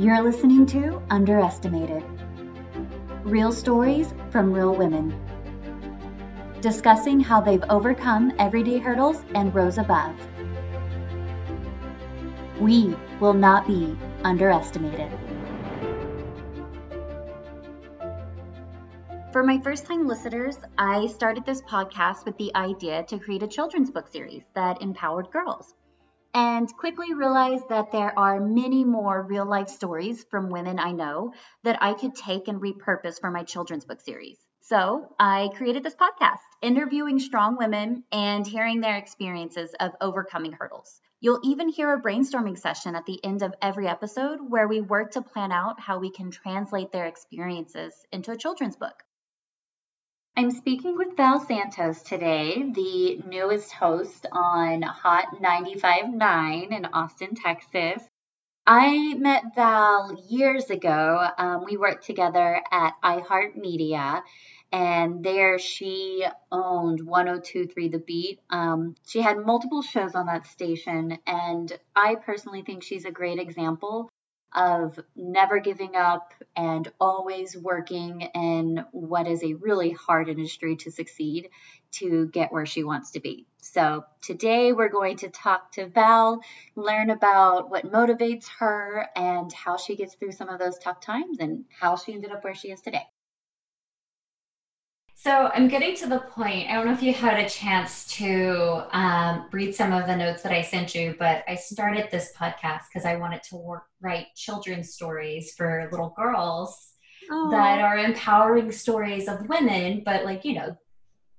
[0.00, 2.04] You're listening to Underestimated
[3.24, 5.12] Real stories from real women,
[6.60, 10.14] discussing how they've overcome everyday hurdles and rose above.
[12.60, 15.10] We will not be underestimated.
[19.32, 23.48] For my first time listeners, I started this podcast with the idea to create a
[23.48, 25.74] children's book series that empowered girls
[26.38, 31.32] and quickly realized that there are many more real life stories from women I know
[31.64, 34.38] that I could take and repurpose for my children's book series.
[34.60, 41.00] So I created this podcast, interviewing strong women and hearing their experiences of overcoming hurdles.
[41.20, 45.10] You'll even hear a brainstorming session at the end of every episode where we work
[45.12, 49.02] to plan out how we can translate their experiences into a children's book.
[50.38, 58.04] I'm speaking with Val Santos today, the newest host on Hot 95.9 in Austin, Texas.
[58.64, 61.26] I met Val years ago.
[61.36, 64.22] Um, we worked together at iHeartMedia,
[64.70, 68.38] and there she owned 1023 The Beat.
[68.48, 73.40] Um, she had multiple shows on that station, and I personally think she's a great
[73.40, 74.08] example
[74.54, 80.90] of never giving up and always working in what is a really hard industry to
[80.90, 81.50] succeed
[81.90, 83.46] to get where she wants to be.
[83.60, 86.40] So, today we're going to talk to Val,
[86.76, 91.38] learn about what motivates her and how she gets through some of those tough times
[91.40, 93.06] and how she ended up where she is today.
[95.20, 96.70] So I'm getting to the point.
[96.70, 100.44] I don't know if you had a chance to um, read some of the notes
[100.44, 104.28] that I sent you, but I started this podcast because I wanted to work, write
[104.36, 106.92] children's stories for little girls
[107.28, 110.76] that are empowering stories of women, but like, you know,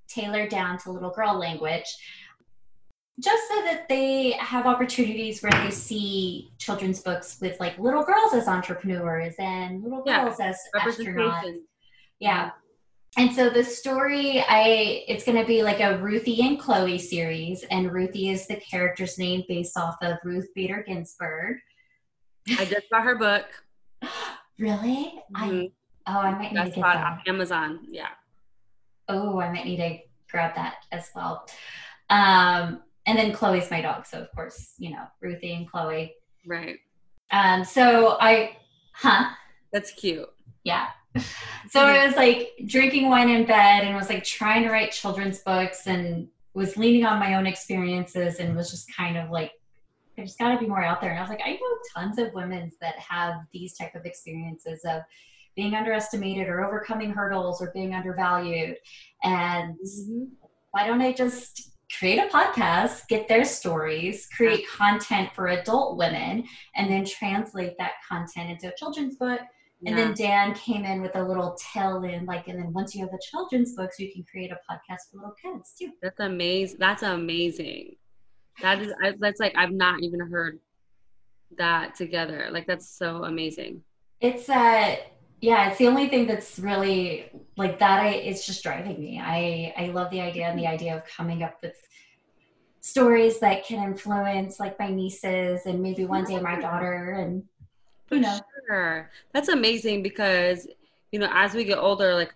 [0.10, 1.88] tailored down to little girl language.
[3.18, 8.34] Just so that they have opportunities where they see children's books with like little girls
[8.34, 10.50] as entrepreneurs and little girls yeah.
[10.50, 11.60] as astronauts.
[12.20, 12.52] Yeah
[13.18, 17.64] and so the story i it's going to be like a ruthie and chloe series
[17.72, 21.58] and ruthie is the character's name based off of ruth bader ginsburg.
[22.58, 23.46] I just got her book.
[24.60, 25.14] Really?
[25.38, 25.38] Mm-hmm.
[25.38, 25.72] i
[26.08, 26.98] oh i might need That's to get that.
[26.98, 28.10] On amazon yeah.
[29.08, 31.48] Oh i might need to grab that as well.
[32.10, 36.14] Um and then chloe's my dog so of course you know ruthie and chloe.
[36.46, 36.78] Right.
[37.32, 38.58] Um so i
[38.94, 39.30] huh?
[39.72, 40.28] That's cute.
[40.66, 40.88] Yeah
[41.70, 45.40] so I was like drinking wine in bed and was like trying to write children's
[45.40, 49.52] books and was leaning on my own experiences and was just kind of like
[50.16, 51.12] there's got to be more out there.
[51.12, 54.82] And i was like i know tons of women that have these type of experiences
[54.86, 55.02] of
[55.56, 58.78] being underestimated or overcoming hurdles or being undervalued.
[59.24, 60.24] And mm-hmm.
[60.72, 66.44] why don't i just create a podcast get their stories create content for adult women
[66.76, 69.40] and then translate that content into a children's book
[69.86, 70.06] and yeah.
[70.06, 73.12] then Dan came in with a little tail in, like, and then once you have
[73.12, 75.92] the children's books, you can create a podcast for little kids too.
[76.02, 76.78] That's amazing.
[76.80, 77.96] That's amazing.
[78.62, 80.60] That is, I, that's like, I've not even heard
[81.58, 82.50] that together.
[82.52, 83.82] Like, that's so amazing.
[84.20, 84.98] It's, uh,
[85.40, 88.02] yeah, it's the only thing that's really like that.
[88.02, 89.22] I, it's just driving me.
[89.24, 91.78] I, I love the idea and the idea of coming up with
[92.82, 97.44] stories that can influence like my nieces and maybe one day my daughter and
[98.12, 98.40] you know.
[98.68, 99.10] sure.
[99.34, 100.68] That's amazing because,
[101.12, 102.34] you know, as we get older, like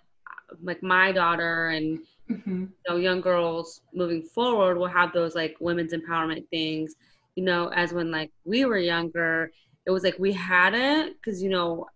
[0.61, 2.61] like my daughter and mm-hmm.
[2.61, 6.95] you know, young girls moving forward will have those like women's empowerment things.
[7.35, 9.51] You know, as when like we were younger,
[9.85, 11.87] it was like we hadn't because you know,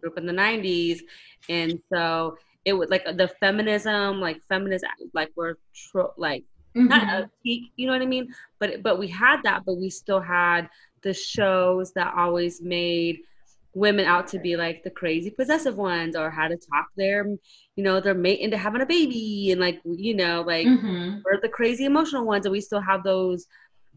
[0.00, 1.00] grew up in the '90s,
[1.48, 6.88] and so it was like the feminism, like feminist, like we're tro- like mm-hmm.
[6.88, 8.32] not a peak, you know what I mean?
[8.58, 10.68] But but we had that, but we still had
[11.04, 13.20] the shows that always made
[13.74, 17.26] women out to be like the crazy possessive ones or how to talk their
[17.76, 21.18] you know their mate into having a baby and like you know like mm-hmm.
[21.24, 22.46] we're the crazy emotional ones.
[22.46, 23.46] And we still have those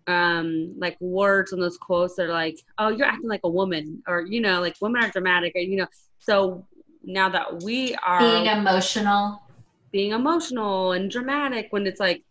[0.07, 4.01] um like words and those quotes that are like oh you're acting like a woman
[4.07, 5.87] or you know like women are dramatic or you know.
[6.19, 6.65] So
[7.03, 9.41] now that we are being emotional.
[9.93, 12.23] Being emotional and dramatic when it's like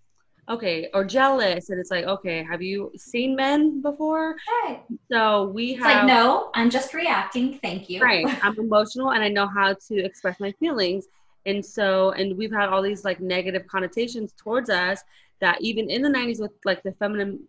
[0.48, 4.36] okay, or jealous, and it's like, okay, have you seen men before?
[4.64, 4.82] Right.
[5.10, 7.58] So we it's have like, no, I'm just reacting.
[7.58, 8.00] Thank you.
[8.00, 8.26] Right.
[8.42, 11.06] I'm emotional, and I know how to express my feelings,
[11.46, 15.00] and so, and we've had all these like negative connotations towards us
[15.40, 17.40] that even in the 90s with like the feminine,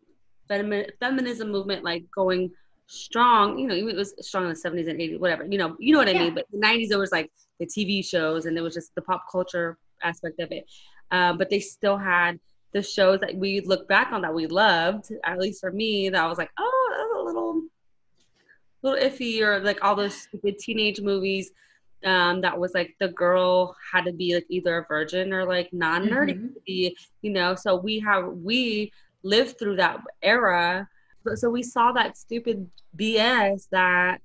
[0.47, 2.51] feminine feminism movement like going
[2.88, 5.91] strong you know it was strong in the 70s and 80s whatever you know you
[5.91, 6.23] know what i yeah.
[6.23, 7.29] mean but the 90s there was like
[7.59, 10.65] the tv shows and there was just the pop culture aspect of it
[11.11, 12.39] um, but they still had
[12.73, 16.23] the shows that we look back on that we loved, at least for me, that
[16.23, 17.63] I was like, oh, that's a little
[18.83, 21.51] little iffy or like all those stupid teenage movies
[22.05, 25.71] um, that was like the girl had to be like either a virgin or like
[25.73, 26.93] non-nerdy mm-hmm.
[27.21, 28.91] you know so we have we
[29.23, 30.87] lived through that era
[31.35, 34.21] so we saw that stupid bs that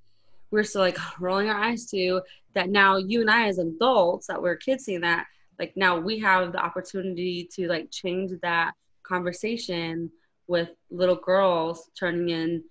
[0.51, 2.21] we're still like rolling our eyes to
[2.55, 5.27] that now you and i as adults that we're kids seeing that
[5.59, 8.73] like now we have the opportunity to like change that
[9.03, 10.11] conversation
[10.47, 12.65] with little girls turning in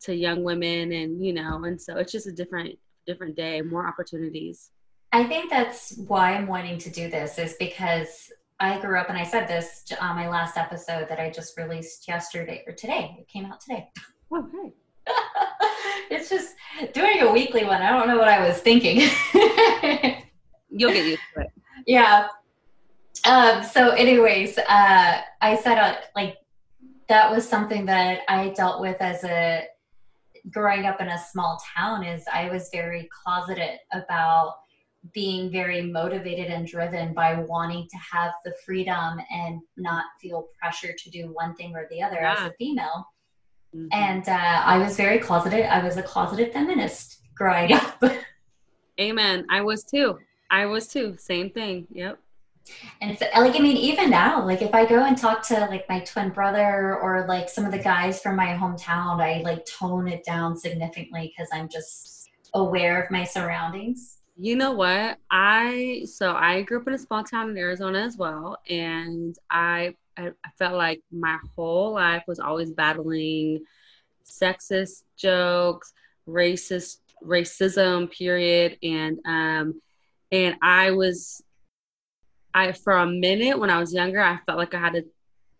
[0.00, 3.86] to young women and you know and so it's just a different different day more
[3.86, 4.70] opportunities.
[5.12, 8.30] I think that's why i'm wanting to do this is because
[8.60, 12.06] i grew up and i said this on my last episode that i just released
[12.06, 13.16] yesterday or today.
[13.18, 13.88] It came out today.
[14.30, 14.74] Oh, okay
[16.10, 16.54] it's just
[16.92, 17.80] doing a weekly one.
[17.80, 18.98] I don't know what i was thinking.
[20.70, 21.57] You'll get used to it
[21.88, 22.28] yeah
[23.24, 26.36] um, so anyways uh, i said uh, like
[27.08, 29.64] that was something that i dealt with as a
[30.50, 34.56] growing up in a small town is I was very closeted about
[35.14, 40.92] being very motivated and driven by wanting to have the freedom and not feel pressure
[40.92, 42.34] to do one thing or the other yeah.
[42.34, 43.06] as a female.
[43.74, 43.86] Mm-hmm.
[43.92, 45.64] And uh, I was very closeted.
[45.66, 48.02] I was a closeted feminist growing up.
[49.00, 49.46] Amen.
[49.50, 50.18] I was too.
[50.50, 51.16] I was too.
[51.18, 51.86] Same thing.
[51.92, 52.18] Yep.
[53.00, 55.88] And it's like, I mean, even now, like if I go and talk to like
[55.88, 60.08] my twin brother or like some of the guys from my hometown, I like tone
[60.08, 64.18] it down significantly because I'm just aware of my surroundings.
[64.36, 65.18] You know what?
[65.30, 69.94] I so I grew up in a small town in Arizona as well, and I,
[70.16, 73.64] I felt like my whole life was always battling
[74.24, 75.92] sexist jokes,
[76.28, 79.80] racist racism, period, and um,
[80.30, 81.42] and I was
[82.54, 85.04] I for a minute when I was younger, I felt like I had to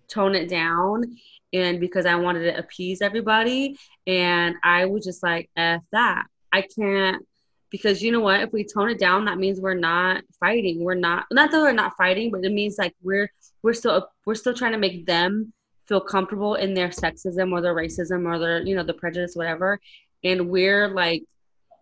[0.08, 1.16] tone it down
[1.52, 3.76] and because I wanted to appease everybody.
[4.06, 6.26] And I was just like F that.
[6.52, 7.24] I can't
[7.70, 8.40] because you know what?
[8.40, 10.82] If we tone it down that means we're not fighting.
[10.82, 13.30] We're not not that we're not fighting but it means like we're
[13.62, 15.52] we're still we're still trying to make them
[15.86, 19.78] feel comfortable in their sexism or their racism or their you know the prejudice whatever.
[20.24, 21.22] And we're like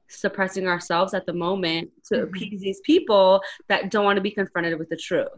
[0.09, 2.25] suppressing ourselves at the moment to mm-hmm.
[2.25, 5.29] appease these people that don't want to be confronted with the truth.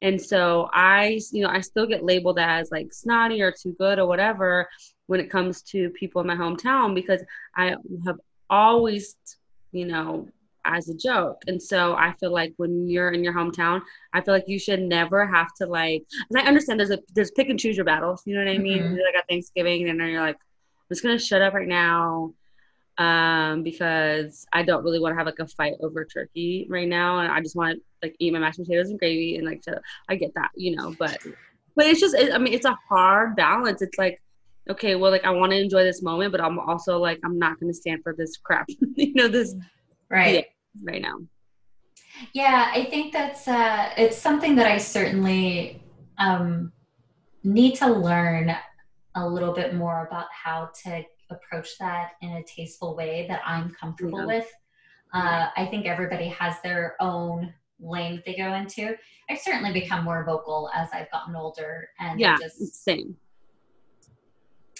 [0.00, 3.98] And so I, you know, I still get labeled as like snotty or too good
[3.98, 4.68] or whatever
[5.06, 7.22] when it comes to people in my hometown because
[7.56, 9.16] I have always,
[9.72, 10.28] you know,
[10.64, 11.42] as a joke.
[11.48, 13.82] And so I feel like when you're in your hometown,
[14.12, 17.32] I feel like you should never have to like and I understand there's a there's
[17.32, 18.82] pick and choose your battles, you know what I mean?
[18.82, 18.94] Mm-hmm.
[18.94, 22.32] Like at Thanksgiving and then you're like, I'm just gonna shut up right now
[22.98, 27.20] um, because I don't really want to have like a fight over turkey right now,
[27.20, 29.80] and I just want to like eat my mashed potatoes and gravy and like to,
[30.08, 31.18] I get that, you know, but
[31.74, 33.82] but it's just it, I mean it's a hard balance.
[33.82, 34.20] It's like
[34.70, 37.58] okay, well like I want to enjoy this moment, but I'm also like I'm not
[37.58, 39.54] going to stand for this crap, you know, this
[40.10, 40.46] right
[40.82, 41.18] right now.
[42.34, 45.82] Yeah, I think that's uh, it's something that I certainly
[46.18, 46.72] um,
[47.42, 48.54] need to learn
[49.14, 53.70] a little bit more about how to approach that in a tasteful way that I'm
[53.70, 54.26] comfortable yeah.
[54.26, 54.52] with.
[55.12, 58.96] Uh, I think everybody has their own lane that they go into.
[59.28, 63.16] I've certainly become more vocal as I've gotten older, and yeah, just same.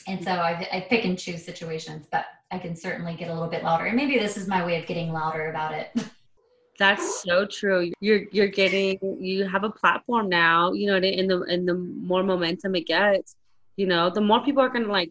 [0.09, 3.49] And so I, I pick and choose situations, but I can certainly get a little
[3.49, 3.87] bit louder.
[3.87, 5.91] And maybe this is my way of getting louder about it.
[6.79, 7.93] That's so true.
[8.01, 10.73] You're you're getting you have a platform now.
[10.73, 13.37] You know, in the in the more momentum it gets,
[13.77, 15.11] you know, the more people are gonna like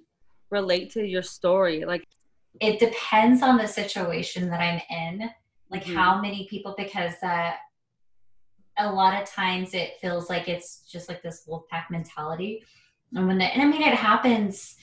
[0.52, 1.86] relate to your story?
[1.86, 2.06] Like,
[2.60, 5.30] it depends on the situation that I'm in,
[5.70, 5.96] like mm-hmm.
[5.96, 7.54] how many people, because uh,
[8.78, 12.64] a lot of times it feels like it's just like this wolf pack mentality.
[13.16, 14.76] And when the, and I mean, it happens,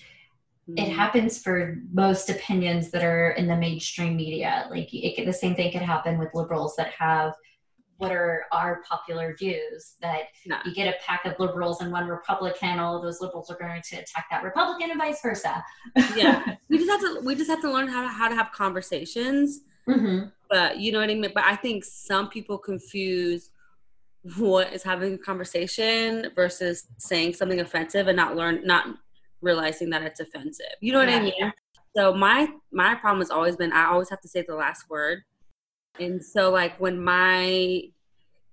[0.69, 0.79] mm-hmm.
[0.79, 4.67] it happens for most opinions that are in the mainstream media.
[4.71, 7.35] Like, it, the same thing could happen with liberals that have
[7.99, 10.29] what are our popular views that
[10.65, 13.97] you get a pack of liberals and one republican all those liberals are going to
[13.97, 15.63] attack that republican and vice versa.
[16.17, 16.55] Yeah.
[16.71, 19.61] We just have to we just have to learn how to how to have conversations.
[19.89, 20.27] Mm-hmm.
[20.51, 21.33] but you know what i mean?
[21.35, 23.51] But i think some people confuse
[24.37, 28.87] what is having a conversation versus saying something offensive and not learn not
[29.41, 30.67] realizing that it's offensive.
[30.81, 31.33] You know what yeah, i mean?
[31.39, 31.51] Yeah.
[31.97, 35.23] so my my problem has always been i always have to say the last word
[36.01, 37.83] and so like when my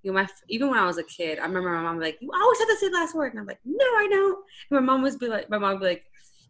[0.06, 2.30] you know, my even when I was a kid, I remember my mom like, "You
[2.32, 4.80] always have to say the last word," and I'm like, "No, I don't." And my
[4.80, 6.04] mom was be like, "My mom would be like,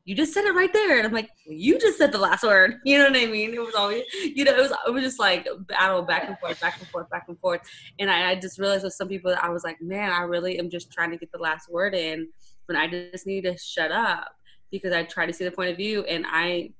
[0.04, 2.42] you just said it right there," and I'm like, well, "You just said the last
[2.42, 3.54] word." You know what I mean?
[3.54, 6.60] It was always, you know, it was it was just like battle back and forth,
[6.60, 7.62] back and forth, back and forth.
[7.98, 10.58] And I, I just realized with some people, that I was like, "Man, I really
[10.58, 12.28] am just trying to get the last word in
[12.66, 14.34] when I just need to shut up
[14.70, 16.72] because I try to see the point of view and I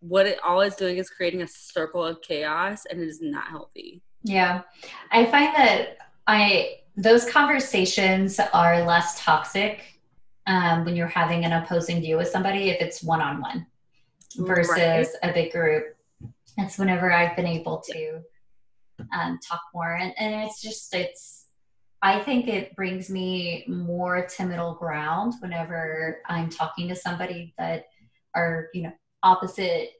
[0.00, 3.46] what it all is doing is creating a circle of chaos and it is not
[3.46, 4.02] healthy.
[4.22, 4.62] Yeah.
[5.10, 9.98] I find that I those conversations are less toxic
[10.46, 13.66] um, when you're having an opposing view with somebody if it's one on one
[14.36, 15.06] versus right.
[15.22, 15.96] a big group.
[16.56, 18.20] That's whenever I've been able to
[19.14, 21.46] um, talk more, and, and it's just it's.
[22.02, 27.86] I think it brings me more to middle ground whenever I'm talking to somebody that
[28.34, 28.92] are you know
[29.22, 29.90] opposite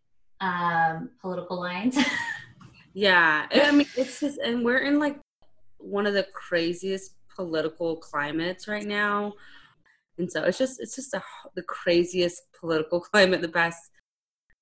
[0.40, 1.98] um, political lines.
[2.94, 5.18] yeah, I mean it's just, and we're in like
[5.78, 9.34] one of the craziest political climates right now.
[10.18, 11.22] And so it's just it's just a,
[11.54, 13.90] the craziest political climate the past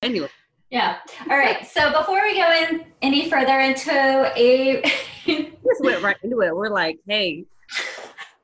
[0.02, 0.28] anyway.
[0.70, 0.98] Yeah.
[1.30, 1.66] All right.
[1.66, 3.90] So before we go in any further into
[4.36, 4.82] a
[5.26, 6.54] just went right into it.
[6.54, 7.44] We're like hey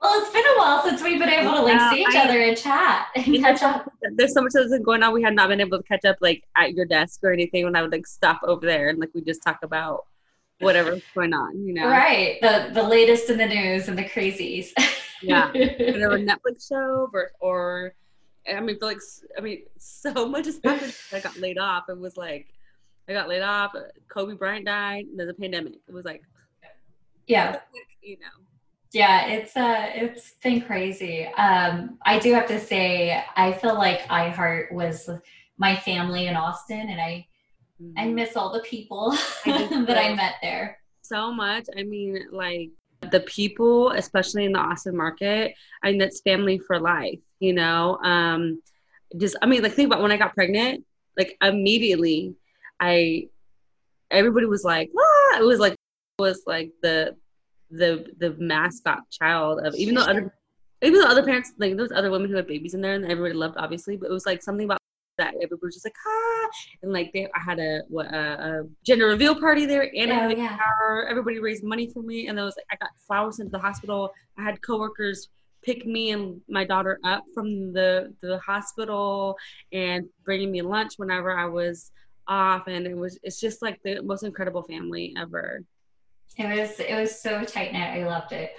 [0.05, 2.41] well it's been a while since we've been able to like see each I, other
[2.41, 5.49] and chat and catch up there's so much that's been going on we had not
[5.49, 8.07] been able to catch up like at your desk or anything when i would like
[8.07, 10.05] stop over there and like we just talk about
[10.61, 11.89] whatever's going on, you know.
[11.89, 12.41] Right.
[12.41, 14.69] The the latest in the news and the crazies.
[15.23, 15.49] yeah.
[15.53, 17.95] Whatever Netflix show or or
[18.49, 18.99] I mean, like
[19.39, 20.95] I mean, so much has happened.
[21.13, 21.85] I got laid off.
[21.89, 22.49] It was like
[23.09, 23.75] I got laid off.
[24.09, 25.07] Kobe Bryant died.
[25.15, 25.75] There's a pandemic.
[25.89, 26.23] It was like,
[27.27, 27.61] yeah,
[28.03, 28.44] you know.
[28.95, 31.27] Yeah, it's uh, it's been crazy.
[31.27, 35.11] Um, I do have to say, I feel like iHeart was
[35.59, 37.27] my family in Austin, and I
[37.83, 37.99] Mm-hmm.
[37.99, 39.11] I miss all the people
[39.45, 40.79] that I met there.
[41.03, 41.67] So much.
[41.77, 42.71] I mean, like
[43.11, 47.99] the people, especially in the Austin market, I mean, that's family for life, you know?
[47.99, 48.63] Um,
[49.19, 50.85] just, I mean, like, think about when I got pregnant,
[51.17, 52.35] like, immediately,
[52.81, 53.29] I,
[54.11, 55.39] everybody was like, ah!
[55.39, 55.75] it was like,
[56.19, 57.17] was like the,
[57.77, 60.35] the, the mascot child of, even though other,
[60.83, 63.05] even though other parents, like, there was other women who had babies in there and
[63.05, 64.79] everybody loved, obviously, but it was like something about
[65.17, 66.49] that everybody was just like ah
[66.83, 70.29] and like they I had a what a, a gender reveal party there and oh,
[70.29, 70.59] yeah.
[71.09, 74.13] everybody raised money for me and there was like I got flowers into the hospital.
[74.39, 75.29] I had coworkers
[75.63, 79.37] pick me and my daughter up from the the hospital
[79.73, 81.91] and bringing me lunch whenever I was
[82.27, 85.63] off and it was it's just like the most incredible family ever
[86.37, 88.53] it was it was so tight knit I loved it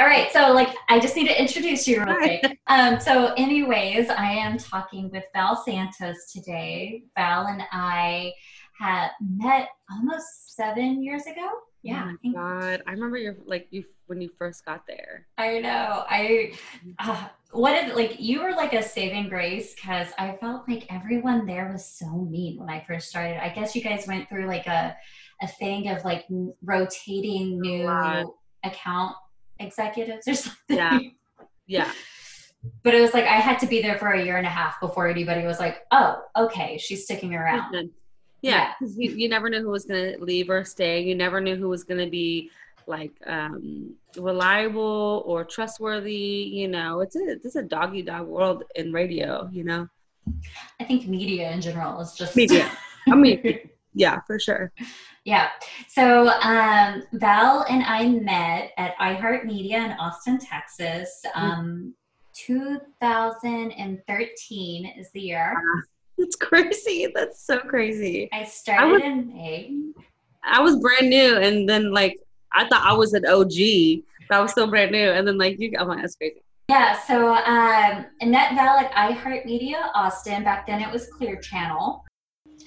[0.00, 2.60] all right, so like I just need to introduce you real quick.
[2.68, 7.04] Um, so, anyways, I am talking with Val Santos today.
[7.16, 8.34] Val and I
[8.78, 11.48] had met almost seven years ago.
[11.82, 12.12] Yeah.
[12.12, 15.26] Oh God, I remember you like you when you first got there.
[15.38, 16.04] I know.
[16.08, 16.52] I
[16.98, 21.46] uh, what did like you were like a saving grace because I felt like everyone
[21.46, 23.42] there was so mean when I first started.
[23.42, 24.96] I guess you guys went through like a
[25.42, 26.26] a thing of like
[26.62, 27.88] rotating new
[28.64, 29.16] account
[29.58, 30.76] executives or something.
[30.76, 30.98] Yeah.
[31.66, 31.92] Yeah.
[32.82, 34.80] but it was like I had to be there for a year and a half
[34.80, 37.90] before anybody was like, "Oh, okay, she's sticking around."
[38.40, 39.10] Yeah, because yeah.
[39.10, 41.02] you, you never knew who was going to leave or stay.
[41.02, 42.50] You never knew who was going to be
[42.86, 46.50] like um, reliable or trustworthy.
[46.52, 49.48] You know, it's a it's a doggy dog world in radio.
[49.52, 49.88] You know,
[50.80, 52.70] I think media in general is just media.
[53.08, 53.60] I mean,
[53.94, 54.72] yeah, for sure.
[55.28, 55.50] Yeah.
[55.88, 61.20] So um, Val and I met at iHeartMedia in Austin, Texas.
[61.36, 61.42] Mm.
[61.42, 61.94] Um,
[62.32, 65.54] 2013 is the year.
[66.16, 67.12] That's crazy.
[67.14, 68.30] That's so crazy.
[68.32, 69.74] I started I was, in May.
[70.44, 72.18] I was brand new, and then like
[72.54, 73.52] I thought I was an OG.
[74.30, 76.42] But I was still brand new, and then like you, I'm like that's crazy.
[76.70, 76.98] Yeah.
[77.06, 80.42] So um, Annette Val at iHeartMedia Austin.
[80.42, 82.06] Back then it was Clear Channel.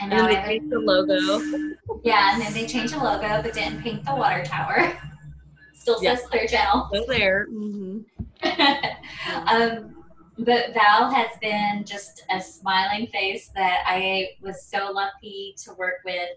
[0.02, 1.76] And and they changed the logo.
[2.04, 4.92] Yeah, and then they changed the logo, but didn't paint the water tower.
[5.76, 6.28] Still says yeah.
[6.30, 6.88] Clear Channel.
[6.90, 7.48] Still there.
[7.52, 8.00] Mm-hmm.
[9.48, 10.04] um,
[10.40, 15.98] but Val has been just a smiling face that I was so lucky to work
[16.06, 16.30] with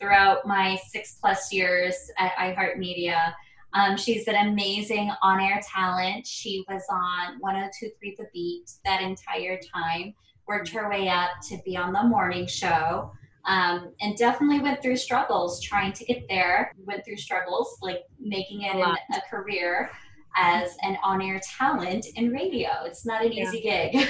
[0.00, 3.34] throughout my six plus years at iHeartMedia.
[3.74, 6.26] Um, she's an amazing on air talent.
[6.26, 10.14] She was on 1023 The Beat that entire time
[10.46, 13.12] worked her way up to be on the morning show.
[13.46, 16.72] Um, and definitely went through struggles trying to get there.
[16.86, 19.90] Went through struggles like making it a, a career
[20.36, 22.70] as an on-air talent in radio.
[22.84, 23.44] It's not an yeah.
[23.44, 24.08] easy gig.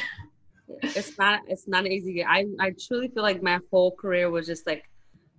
[0.83, 1.41] it's not.
[1.49, 2.27] It's not an easy gig.
[2.29, 4.85] I I truly feel like my whole career was just like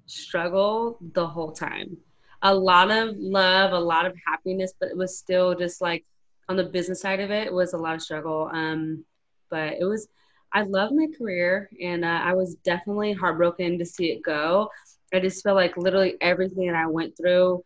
[0.06, 1.98] struggle the whole time.
[2.42, 6.06] A lot of love, a lot of happiness, but it was still just like
[6.48, 8.50] on the business side of it, it was a lot of struggle.
[8.52, 9.04] Um,
[9.50, 10.08] but it was
[10.56, 14.70] I love my career and uh, I was definitely heartbroken to see it go.
[15.14, 17.62] I just feel like literally everything that I went through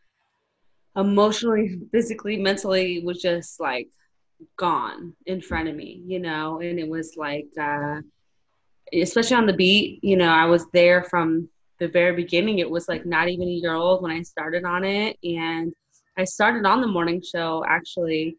[0.95, 3.89] emotionally, physically, mentally was just like
[4.57, 8.01] gone in front of me, you know, and it was like, uh,
[8.91, 11.47] especially on the beat, you know, I was there from
[11.79, 12.57] the very beginning.
[12.57, 15.15] It was like not even a year old when I started on it.
[15.23, 15.71] And
[16.17, 18.35] I started on the morning show actually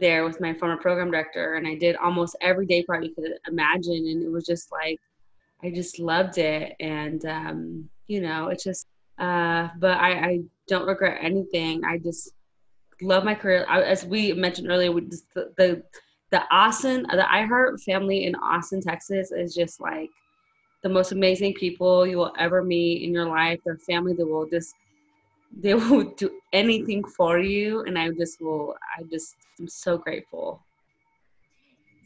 [0.00, 3.32] there with my former program director and I did almost every day part you could
[3.48, 5.00] imagine and it was just like
[5.64, 6.74] I just loved it.
[6.80, 8.86] And um, you know it's just
[9.18, 11.84] uh, but I, I don't regret anything.
[11.84, 12.32] I just
[13.00, 13.64] love my career.
[13.68, 15.82] I, as we mentioned earlier we just, the, the
[16.30, 20.10] the Austin the iHeart family in Austin Texas is just like
[20.82, 23.60] the most amazing people you will ever meet in your life.
[23.64, 24.74] Their family that will just
[25.52, 30.62] they will do anything for you and i just will i just am so grateful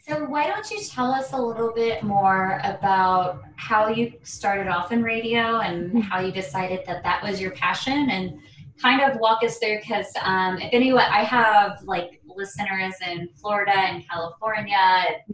[0.06, 4.92] so why don't you tell us a little bit more about how you started off
[4.92, 8.40] in radio and how you decided that that was your passion and
[8.80, 13.76] kind of walk us through because um, if anyone i have like listeners in florida
[13.76, 14.76] and california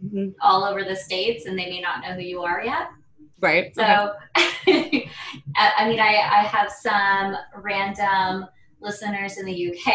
[0.05, 0.29] mm-hmm.
[0.41, 2.89] all over the states and they may not know who you are yet
[3.41, 3.75] Right.
[3.75, 4.15] So,
[4.67, 5.11] okay.
[5.57, 8.47] I mean, I, I have some random
[8.81, 9.89] listeners in the UK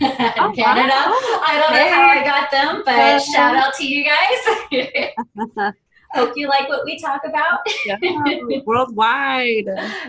[0.00, 0.92] and oh, Canada.
[0.92, 1.42] Wow.
[1.46, 5.72] I don't know how I got them, but uh, shout out to you guys.
[6.12, 7.60] Hope you like what we talk about.
[7.86, 7.96] yeah,
[8.64, 9.66] worldwide.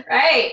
[0.08, 0.52] Right.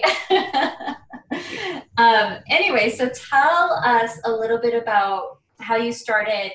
[1.97, 6.51] um, anyway, so tell us a little bit about how you started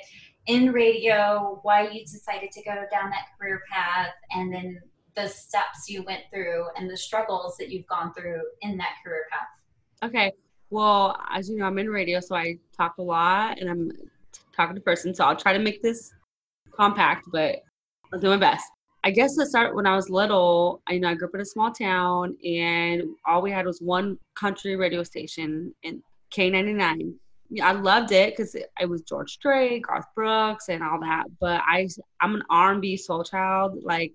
[0.47, 4.81] in radio, why you decided to go down that career path, and then
[5.17, 9.25] the steps you went through and the struggles that you've gone through in that career
[9.31, 9.49] path.
[10.09, 10.33] Okay.
[10.71, 13.91] Well, as you know, I'm in radio, so I talk a lot and I'm
[14.55, 15.15] talking to person.
[15.15, 16.13] So I'll try to make this
[16.73, 17.63] compact, but
[18.13, 18.65] I'll do my best.
[19.05, 21.41] I guess to start when I was little, I you know I grew up in
[21.41, 26.03] a small town and all we had was one country radio station in
[26.35, 27.15] K99.
[27.63, 31.25] I loved it because it, it, was George Strait, Garth Brooks, and all that.
[31.41, 31.89] But I,
[32.21, 33.79] I'm an R&B soul child.
[33.83, 34.13] Like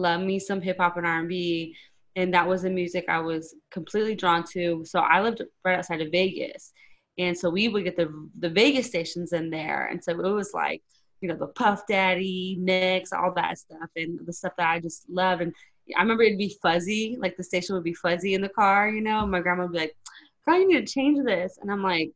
[0.00, 1.74] love me some hip hop and R&B
[2.16, 4.84] and that was the music I was completely drawn to.
[4.84, 6.72] So I lived right outside of Vegas.
[7.18, 9.86] And so we would get the the Vegas stations in there.
[9.86, 10.82] And so it was like,
[11.20, 15.08] you know, the Puff Daddy, Nicks, all that stuff and the stuff that I just
[15.08, 15.42] loved.
[15.42, 15.54] And
[15.96, 19.02] I remember it'd be fuzzy, like the station would be fuzzy in the car, you
[19.02, 19.26] know.
[19.26, 19.96] My grandma would be like,
[20.44, 21.58] Girl, you need to change this.
[21.60, 22.10] And I'm like,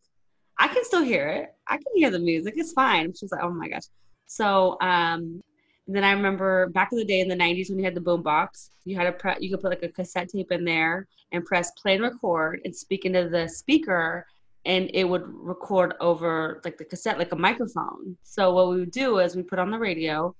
[0.58, 1.54] I can still hear it.
[1.68, 2.54] I can hear the music.
[2.56, 3.12] It's fine.
[3.14, 3.84] She's like, Oh my gosh.
[4.26, 5.42] So um
[5.86, 8.00] and then I remember back in the day in the 90s when you had the
[8.00, 11.06] boom box, you had a pre- you could put like a cassette tape in there
[11.32, 14.26] and press play and record and speak into the speaker
[14.64, 18.16] and it would record over like the cassette like a microphone.
[18.22, 20.34] So what we would do is we put on the radio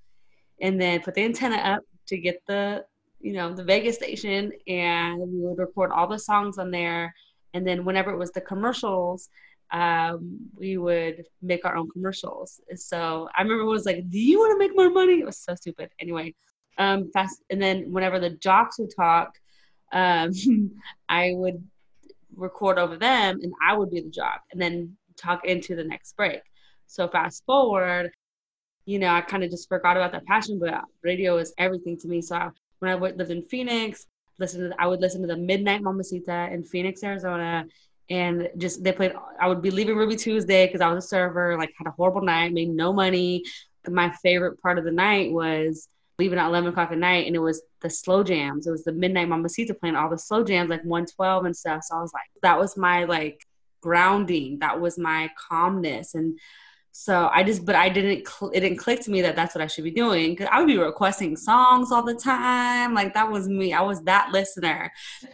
[0.62, 2.84] and then put the antenna up to get the
[3.20, 7.14] you know the Vegas station and we would record all the songs on there
[7.52, 9.28] and then whenever it was the commercials
[9.70, 12.60] um, we would make our own commercials.
[12.76, 15.38] So I remember it was like, "Do you want to make more money?" It was
[15.38, 15.90] so stupid.
[15.98, 16.34] Anyway,
[16.78, 17.42] um, fast.
[17.50, 19.38] And then whenever the jocks would talk,
[19.92, 20.32] um,
[21.08, 21.62] I would
[22.36, 26.16] record over them, and I would be the jock, and then talk into the next
[26.16, 26.40] break.
[26.86, 28.12] So fast forward,
[28.86, 32.08] you know, I kind of just forgot about that passion, but radio is everything to
[32.08, 32.20] me.
[32.20, 34.06] So I, when I lived in Phoenix,
[34.38, 37.66] listen to I would listen to the Midnight Mamacita in Phoenix, Arizona,
[38.10, 41.56] and just they played i would be leaving ruby tuesday because i was a server
[41.56, 43.44] like had a horrible night made no money.
[43.88, 45.88] My favorite part of the night was
[46.18, 48.66] leaving at 11 o'clock at night and it was the slow jams.
[48.66, 51.82] It was the midnight mamacita playing all the slow jams like 112 and stuff.
[51.84, 53.44] So i was like that was my like
[53.82, 54.60] grounding.
[54.60, 56.14] That was my calmness.
[56.14, 56.38] And
[56.96, 59.60] so i just but i didn't cl- it didn't click to me that that's what
[59.60, 62.94] i should be doing because i would be requesting songs all the time.
[62.94, 63.72] Like that was me.
[63.72, 64.92] I was that listener.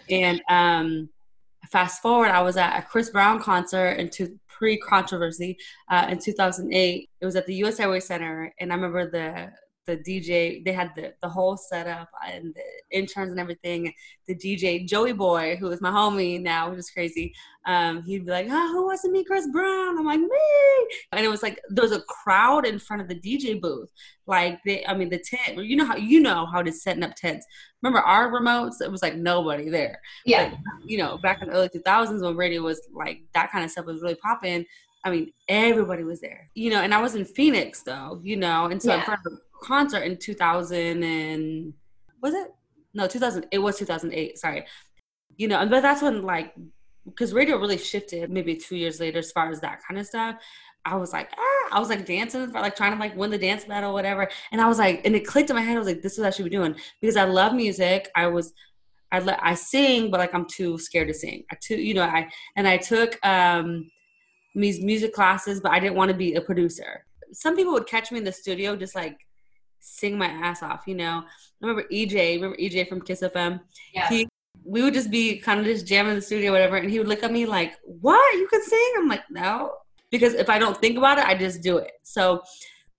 [0.09, 1.11] And um
[1.71, 5.57] fast forward, I was at a Chris Brown concert into pre-controversy
[5.91, 7.09] uh, in 2008.
[7.21, 7.81] It was at the U.S.
[7.81, 9.53] Airways Center, and I remember the
[9.87, 10.65] the DJ.
[10.65, 13.93] They had the the whole setup and the interns and everything.
[14.27, 17.35] The DJ Joey Boy, who is my homie now, which is crazy.
[17.67, 20.29] Um, he'd be like, "Oh, who wants to meet Chris Brown?" I'm like, "Me!"
[21.13, 23.91] And it was like there was a crowd in front of the DJ booth.
[24.27, 25.65] Like they, I mean, the tent.
[25.65, 27.47] You know how you know how to setting up tents.
[27.83, 28.81] Remember our remotes?
[28.81, 30.01] It was like nobody there.
[30.25, 30.43] Yeah.
[30.45, 33.71] Like, you know, back in the early 2000s when radio was like that kind of
[33.71, 34.65] stuff was really popping.
[35.03, 36.51] I mean, everybody was there.
[36.55, 38.21] You know, and I was in Phoenix though.
[38.23, 38.99] You know, and so yeah.
[38.99, 39.33] in front of
[39.63, 41.75] concert in 2000 and
[42.23, 42.49] was it?
[42.95, 43.47] No, 2000.
[43.51, 44.39] It was 2008.
[44.39, 44.65] Sorry.
[45.37, 46.55] You know, but that's when like
[47.07, 50.37] because radio really shifted maybe two years later as far as that kind of stuff.
[50.85, 53.39] I was like, ah, I was like dancing, for like trying to like win the
[53.39, 54.29] dance battle, whatever.
[54.51, 55.77] And I was like, and it clicked in my head.
[55.77, 58.09] I was like, this is what I should be doing because I love music.
[58.17, 58.55] I was,
[59.13, 61.45] I let I sing, but like I'm too scared to sing.
[61.51, 63.91] I too, you know, I and I took um
[64.55, 67.05] music classes, but I didn't want to be a producer.
[67.33, 69.19] Some people would catch me in the studio just like
[69.81, 71.25] sing my ass off, you know.
[71.25, 73.61] I remember EJ, remember EJ from Kiss FM?
[73.95, 74.09] Yeah.
[74.09, 74.29] He,
[74.65, 77.09] we would just be kind of just jamming in the studio, whatever, and he would
[77.09, 78.35] look at me like, "What?
[78.35, 79.73] You can sing?" I'm like, "No,"
[80.11, 81.93] because if I don't think about it, I just do it.
[82.03, 82.43] So,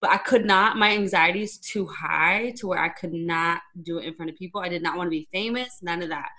[0.01, 0.77] but I could not.
[0.77, 4.37] My anxiety is too high to where I could not do it in front of
[4.37, 4.61] people.
[4.61, 5.79] I did not want to be famous.
[5.81, 6.29] None of that.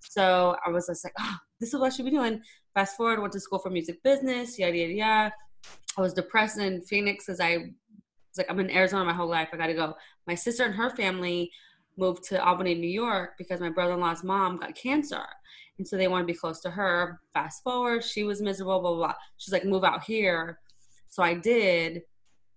[0.00, 2.42] So I was just like, "Oh, this is what I should be doing."
[2.74, 5.34] Fast forward, went to school for music business, yada yada yada.
[5.96, 7.72] I was depressed in Phoenix as I
[8.32, 9.48] was like, I'm in Arizona my whole life.
[9.52, 9.94] I got to go.
[10.26, 11.50] My sister and her family
[11.96, 15.24] moved to Albany, New York because my brother in law's mom got cancer.
[15.78, 17.20] And so they want to be close to her.
[17.34, 19.14] Fast forward, she was miserable, blah, blah, blah.
[19.36, 20.60] She's like, move out here.
[21.08, 22.02] So I did.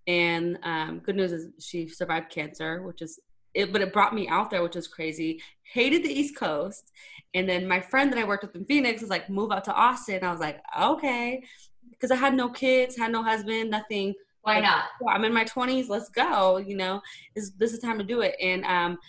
[0.08, 3.20] And um, good news is she survived cancer, which is
[3.54, 5.42] it, but it brought me out there, which is crazy.
[5.64, 6.92] Hated the East Coast.
[7.34, 9.74] And then my friend that I worked with in Phoenix was like, move out to
[9.74, 10.24] Austin.
[10.24, 11.44] I was like, okay.
[11.90, 14.14] Because I had no kids, had no husband, nothing.
[14.46, 14.86] Why not?
[15.02, 15.90] Well, I'm in my 20s.
[15.90, 16.58] Let's go.
[16.58, 17.02] You know,
[17.36, 18.36] this, this is time to do it.
[18.40, 19.00] And um,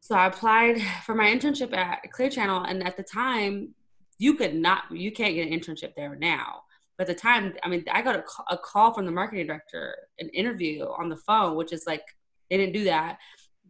[0.00, 2.64] so I applied for my internship at Clear Channel.
[2.64, 3.74] And at the time,
[4.16, 6.62] you could not, you can't get an internship there now.
[6.96, 9.94] But at the time, I mean, I got a, a call from the marketing director,
[10.18, 12.02] an interview on the phone, which is like,
[12.48, 13.18] they didn't do that.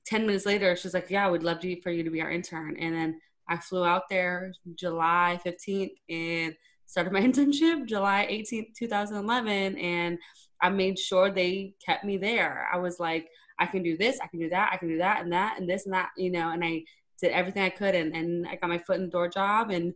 [0.07, 2.77] 10 minutes later, she's like, Yeah, we'd love to, for you to be our intern.
[2.79, 6.55] And then I flew out there July 15th and
[6.87, 9.77] started my internship July 18th, 2011.
[9.77, 10.19] And
[10.61, 12.69] I made sure they kept me there.
[12.73, 15.23] I was like, I can do this, I can do that, I can do that,
[15.23, 16.85] and that, and this, and that, you know, and I
[17.21, 17.95] did everything I could.
[17.95, 19.95] And, and I got my foot in the door job and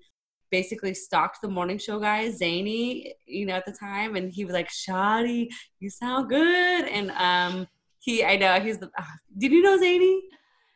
[0.51, 4.17] basically stalked the morning show guy, Zany, you know, at the time.
[4.17, 5.49] And he was like, Shadi,
[5.81, 6.89] you sound good.
[6.89, 7.67] And um,
[8.01, 9.05] he, I know, he's the, uh,
[9.39, 10.23] did you know Zany?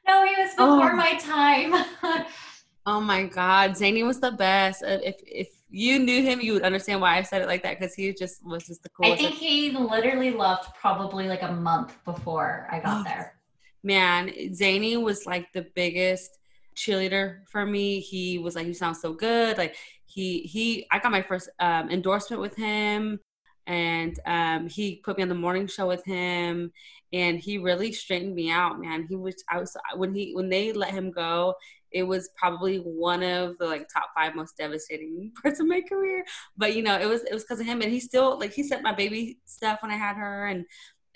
[0.07, 0.97] No, he was before oh.
[0.97, 2.27] my time.
[2.87, 3.77] oh my God.
[3.77, 4.83] Zany was the best.
[4.87, 7.95] If, if you knew him, you would understand why I said it like that because
[7.95, 9.21] he just was just the coolest.
[9.21, 13.35] I think he literally left probably like a month before I got oh, there.
[13.83, 16.39] Man, Zany was like the biggest
[16.77, 18.01] cheerleader for me.
[18.01, 21.91] He was like, "You sound so good." Like he he, I got my first um,
[21.91, 23.19] endorsement with him,
[23.67, 26.73] and um, he put me on the morning show with him,
[27.13, 28.81] and he really straightened me out.
[28.81, 31.55] Man, he was I was when he when they let him go,
[31.97, 36.27] it was probably one of the like top five most devastating parts of my career.
[36.55, 38.63] But you know, it was it was because of him, and he still like he
[38.63, 40.67] sent my baby stuff when I had her, and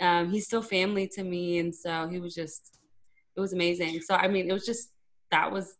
[0.01, 2.79] um, he's still family to me, and so he was just
[3.37, 4.01] it was amazing.
[4.01, 4.93] So I mean, it was just
[5.31, 5.77] that was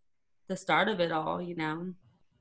[0.49, 1.95] the start of it all, you know.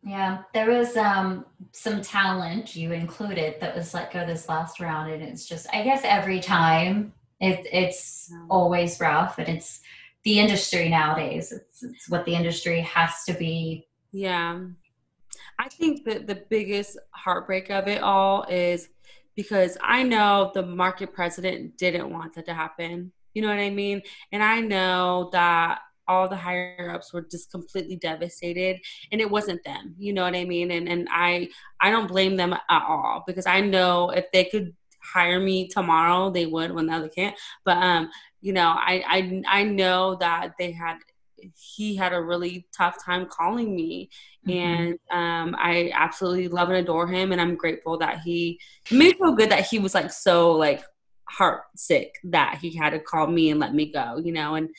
[0.03, 5.13] Yeah, there was um, some talent you included that was let go this last round,
[5.13, 9.79] and it's just I guess every time it, it's always rough, and it's
[10.23, 11.51] the industry nowadays.
[11.51, 13.87] It's, it's what the industry has to be.
[14.11, 14.59] Yeah.
[15.57, 18.89] I think that the biggest heartbreak of it all is
[19.35, 23.11] because I know the market president didn't want that to happen.
[23.33, 24.01] You know what I mean?
[24.31, 25.79] And I know that
[26.09, 30.35] all the higher ups were just completely devastated and it wasn't them you know what
[30.35, 31.47] i mean and and i
[31.79, 36.31] i don't blame them at all because i know if they could hire me tomorrow
[36.31, 38.09] they would now they can't but um
[38.41, 40.97] you know, I, I, I know that they had,
[41.57, 44.09] he had a really tough time calling me.
[44.47, 44.57] Mm-hmm.
[44.57, 47.31] And um, I absolutely love and adore him.
[47.31, 48.59] And I'm grateful that he
[48.91, 50.83] made me feel good that he was like so like
[51.29, 54.69] heart sick that he had to call me and let me go, you know, and,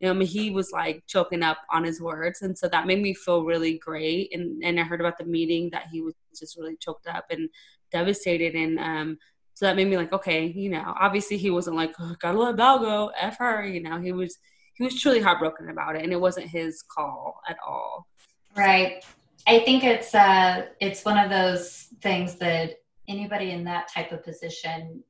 [0.00, 2.42] you know, I mean, he was like choking up on his words.
[2.42, 4.30] And so that made me feel really great.
[4.34, 7.48] And, and I heard about the meeting that he was just really choked up and
[7.92, 8.54] devastated.
[8.54, 9.18] And, um,
[9.54, 12.56] so that made me like, okay, you know, obviously he wasn't like, oh, gotta let
[12.56, 14.36] Val go, F her, you know, he was
[14.74, 18.08] he was truly heartbroken about it and it wasn't his call at all.
[18.56, 19.04] Right.
[19.46, 22.74] I think it's uh it's one of those things that
[23.08, 25.04] anybody in that type of position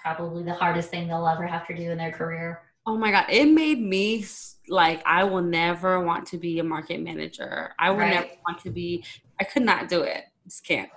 [0.00, 2.62] probably the hardest thing they'll ever have to do in their career.
[2.86, 4.24] Oh my god, it made me
[4.68, 7.74] like I will never want to be a market manager.
[7.78, 8.14] I will right.
[8.14, 9.04] never want to be
[9.40, 10.22] I could not do it.
[10.44, 10.88] Just can't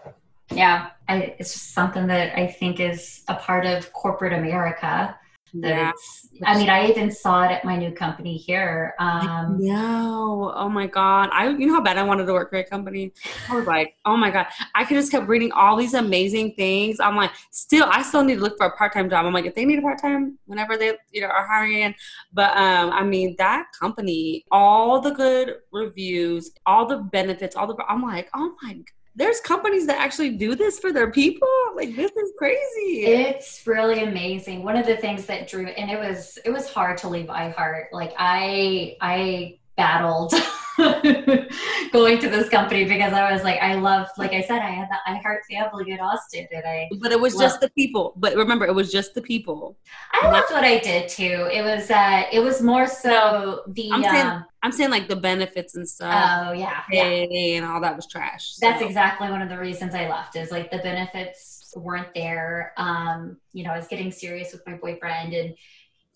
[0.53, 5.17] yeah I, it's just something that i think is a part of corporate america
[5.55, 5.93] that
[6.33, 6.49] yeah.
[6.49, 10.87] i mean i even saw it at my new company here um no oh my
[10.87, 11.29] god.
[11.33, 13.11] I you know how bad i wanted to work for a company?
[13.49, 14.47] I was like oh my god.
[14.75, 16.99] I could just kept reading all these amazing things.
[16.99, 19.25] I'm like still i still need to look for a part-time job.
[19.25, 21.95] I'm like if they need a part-time whenever they you know are hiring.
[22.33, 27.75] But um i mean that company all the good reviews all the benefits all the
[27.87, 28.79] i'm like oh my
[29.15, 31.47] there's companies that actually do this for their people?
[31.75, 33.05] Like this is crazy.
[33.05, 34.63] It's really amazing.
[34.63, 37.85] One of the things that drew and it was it was hard to leave iheart.
[37.91, 40.33] Like i i battled
[41.91, 44.87] going to this company because I was like, I love, like I said, I had
[44.89, 46.89] the I Heart Family in Austin, and I.
[46.99, 48.13] But it was loved, just the people.
[48.17, 49.77] But remember, it was just the people.
[50.13, 51.49] I loved what I did too.
[51.51, 53.91] It was, uh it was more so the.
[53.91, 56.13] I'm saying, um, I'm saying like the benefits and stuff.
[56.13, 57.03] Oh yeah, yeah.
[57.03, 58.55] and all that was trash.
[58.55, 58.67] So.
[58.67, 60.35] That's exactly one of the reasons I left.
[60.35, 62.73] Is like the benefits weren't there.
[62.77, 65.55] Um, you know, I was getting serious with my boyfriend and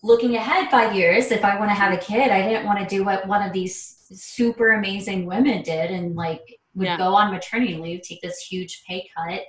[0.02, 2.86] looking ahead five years, if I want to have a kid, I didn't want to
[2.86, 6.98] do what one of these super amazing women did and like would yeah.
[6.98, 9.42] go on maternity leave, take this huge pay cut.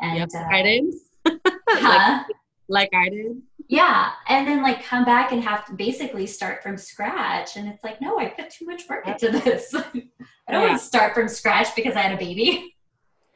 [0.00, 0.84] And yep, uh, I did.
[1.68, 2.24] huh?
[2.68, 3.42] like, like I did.
[3.68, 4.12] Yeah.
[4.28, 7.56] And then like come back and have to basically start from scratch.
[7.56, 9.74] And it's like, no, I put too much work into this.
[9.74, 9.82] I
[10.52, 10.68] don't yeah.
[10.68, 12.72] want to start from scratch because I had a baby.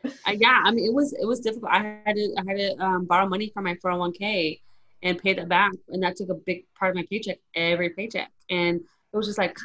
[0.03, 1.71] Uh, yeah, I mean it was it was difficult.
[1.71, 4.59] I had to I had to um, borrow money from my 401k
[5.03, 5.73] and pay that back.
[5.89, 8.31] And that took a big part of my paycheck, every paycheck.
[8.49, 9.57] And it was just like,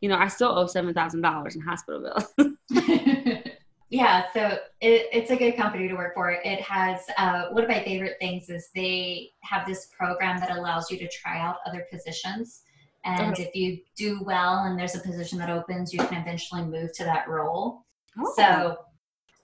[0.00, 2.56] you know, I still owe $7,000 in hospital bills.
[3.90, 6.30] yeah, so it, it's a good company to work for.
[6.30, 10.90] It has, uh, one of my favorite things is they have this program that allows
[10.90, 12.62] you to try out other positions.
[13.04, 16.92] And if you do well and there's a position that opens, you can eventually move
[16.94, 17.86] to that role.
[18.18, 18.32] Oh.
[18.36, 18.78] So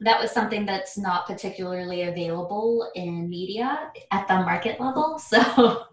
[0.01, 5.21] that was something that's not particularly available in media at the market level.
[5.27, 5.85] So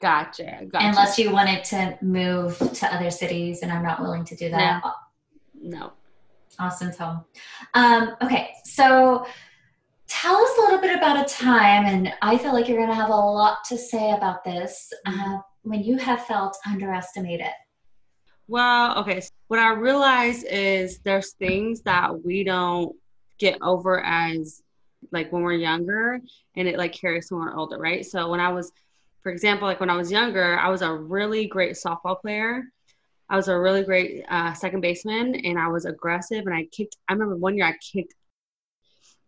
[0.00, 0.86] gotcha, gotcha.
[0.86, 4.82] Unless you wanted to move to other cities, and I'm not willing to do that.
[4.82, 5.78] No.
[5.78, 5.92] no.
[6.58, 7.24] Austin's home.
[7.74, 9.26] Um, okay, so
[10.08, 12.94] tell us a little bit about a time, and I feel like you're going to
[12.94, 17.46] have a lot to say about this uh, when you have felt underestimated.
[18.48, 19.20] Well, okay.
[19.20, 22.96] So what I realize is there's things that we don't
[23.38, 24.62] get over as
[25.12, 26.20] like when we're younger
[26.56, 28.04] and it like carries when we're older, right?
[28.04, 28.72] So when I was,
[29.22, 32.64] for example, like when I was younger, I was a really great softball player.
[33.28, 36.96] I was a really great uh, second baseman and I was aggressive and I kicked.
[37.08, 38.14] I remember one year I kicked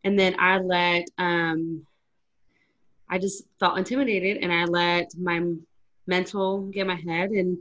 [0.03, 1.87] and then I let, um,
[3.09, 5.45] I just felt intimidated and I let my
[6.07, 7.59] mental get my head and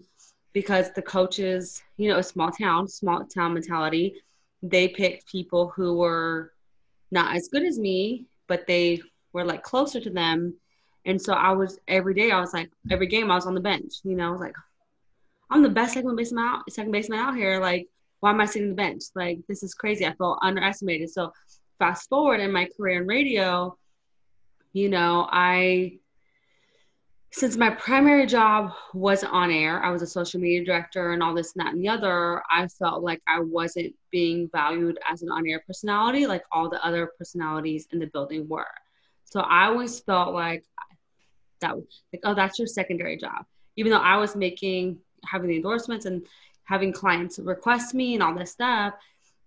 [0.53, 4.15] because the coaches, you know, a small town, small town mentality,
[4.63, 6.53] they picked people who were
[7.11, 9.01] not as good as me, but they
[9.33, 10.55] were like closer to them.
[11.05, 13.61] And so I was every day, I was like, every game I was on the
[13.61, 13.95] bench.
[14.03, 14.55] You know, I was like,
[15.49, 17.59] I'm the best second baseman out, second baseman out here.
[17.59, 17.87] Like,
[18.19, 19.03] why am I sitting the bench?
[19.15, 20.05] Like, this is crazy.
[20.05, 21.09] I felt underestimated.
[21.09, 21.33] So
[21.79, 23.75] fast forward in my career in radio,
[24.73, 25.97] you know, I
[27.33, 31.33] since my primary job was on air, I was a social media director and all
[31.33, 35.29] this and that and the other, I felt like I wasn't being valued as an
[35.29, 38.65] on air personality like all the other personalities in the building were.
[39.23, 40.65] So I always felt like
[41.61, 43.45] that, like, oh, that's your secondary job.
[43.77, 46.25] Even though I was making, having the endorsements and
[46.63, 48.93] having clients request me and all this stuff.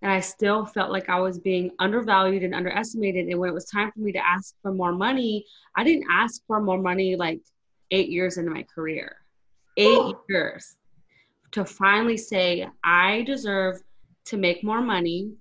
[0.03, 3.27] And I still felt like I was being undervalued and underestimated.
[3.29, 5.47] And when it was time for me to ask for more money,
[5.77, 7.41] I didn't ask for more money like
[7.91, 9.17] eight years into my career.
[9.77, 10.77] Eight years
[11.53, 13.81] to finally say, I deserve
[14.27, 15.33] to make more money.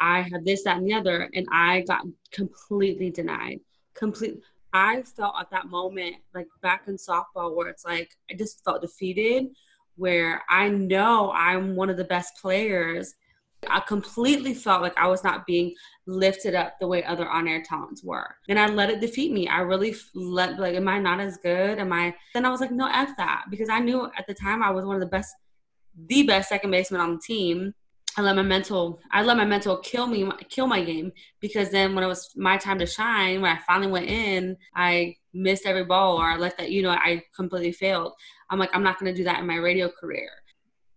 [0.00, 3.60] I have this, that, and the other, and I got completely denied.
[3.94, 4.40] Complete.
[4.74, 8.82] I felt at that moment, like back in softball, where it's like I just felt
[8.82, 9.46] defeated.
[9.96, 13.14] Where I know I'm one of the best players,
[13.70, 15.72] I completely felt like I was not being
[16.06, 18.34] lifted up the way other on-air talents were.
[18.48, 19.46] And I let it defeat me.
[19.46, 21.78] I really let like, am I not as good?
[21.78, 22.12] Am I?
[22.34, 24.84] Then I was like, no, f that, because I knew at the time I was
[24.84, 25.32] one of the best,
[26.06, 27.72] the best second baseman on the team.
[28.16, 31.12] I let my mental, I let my mental kill me, kill my game.
[31.40, 35.16] Because then when it was my time to shine, when I finally went in, I
[35.32, 38.12] missed every ball, or I let that, you know, I completely failed.
[38.50, 40.30] I'm like, I'm not going to do that in my radio career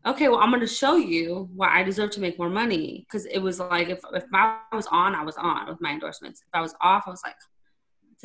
[0.08, 3.06] okay, well, I'm going to show you why I deserve to make more money.
[3.06, 6.42] Because it was like, if, if I was on, I was on with my endorsements.
[6.42, 7.36] If I was off, I was like,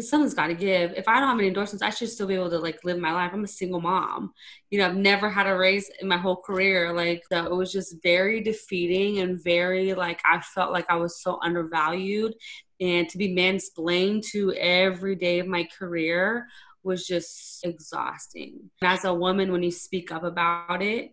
[0.01, 0.93] someone's got to give.
[0.93, 3.13] If I don't have any endorsements, I should still be able to like live my
[3.13, 3.31] life.
[3.33, 4.33] I'm a single mom.
[4.71, 6.93] You know, I've never had a raise in my whole career.
[6.95, 11.21] Like, so it was just very defeating and very like, I felt like I was
[11.23, 12.35] so undervalued.
[12.81, 16.47] And to be mansplained to every day of my career
[16.83, 18.71] was just exhausting.
[18.81, 21.11] And as a woman, when you speak up about it,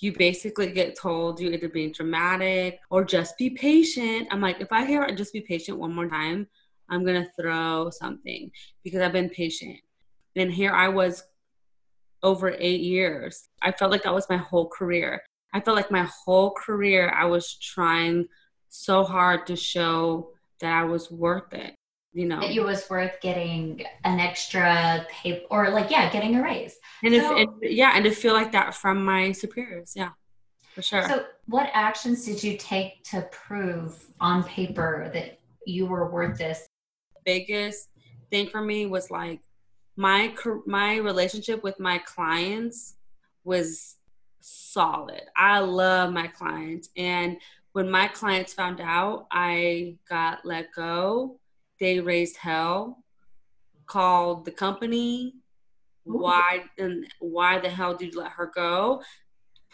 [0.00, 4.28] you basically get told you either being dramatic or just be patient.
[4.30, 6.46] I'm like, if I hear just be patient one more time,
[6.90, 8.50] I'm gonna throw something
[8.84, 9.78] because I've been patient.
[10.34, 11.24] And here I was
[12.22, 13.48] over eight years.
[13.62, 15.22] I felt like that was my whole career.
[15.54, 18.26] I felt like my whole career I was trying
[18.68, 21.74] so hard to show that I was worth it
[22.12, 26.42] you know that it was worth getting an extra pay or like yeah getting a
[26.42, 30.10] raise and so, if yeah and to feel like that from my superiors yeah
[30.74, 36.10] for sure so What actions did you take to prove on paper that you were
[36.10, 36.65] worth this?
[37.26, 37.90] Biggest
[38.30, 39.40] thing for me was like
[39.96, 40.34] my
[40.66, 42.94] my relationship with my clients
[43.44, 43.96] was
[44.40, 45.22] solid.
[45.36, 47.36] I love my clients and
[47.72, 51.38] when my clients found out I got let go,
[51.78, 53.04] they raised hell,
[53.86, 55.34] called the company,
[56.04, 59.02] why and why the hell did you let her go?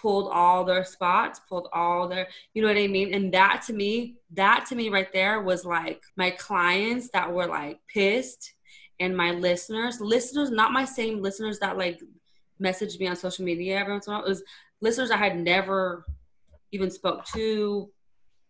[0.03, 3.15] Pulled all their spots, pulled all their, you know what I mean?
[3.15, 7.47] And that to me, that to me right there was like my clients that were
[7.47, 8.55] like pissed
[8.99, 12.01] and my listeners, listeners, not my same listeners that like
[12.61, 14.25] messaged me on social media every once in a while.
[14.27, 14.43] It was
[14.81, 16.05] listeners I had never
[16.73, 17.89] even spoke to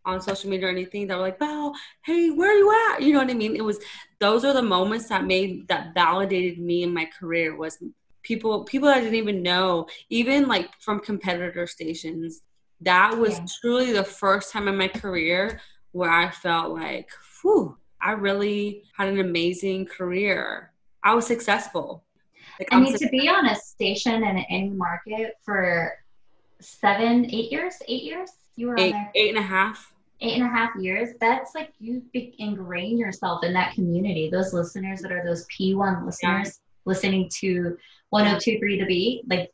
[0.05, 3.03] on social media or anything that were like, Val, hey, where are you at?
[3.03, 3.55] You know what I mean?
[3.55, 3.79] It was
[4.19, 7.79] those are the moments that made that validated me in my career was
[8.23, 12.43] people people I didn't even know, even like from competitor stations.
[12.81, 13.47] That was yeah.
[13.61, 15.61] truly the first time in my career
[15.93, 20.73] where I felt like, whew, I really had an amazing career.
[21.05, 22.05] I was successful.
[22.59, 25.93] Like, I mean, to be on a station in any market for
[26.61, 29.95] seven, eight years, eight years, you were eight, eight and a half.
[30.21, 31.11] Eight and a half years.
[31.21, 32.03] That's like you
[32.39, 34.31] ingrain yourself in that community.
[34.31, 36.61] Those listeners that are those P1 listeners.
[36.85, 37.77] Listening to
[38.11, 39.53] 1023 The Beat, like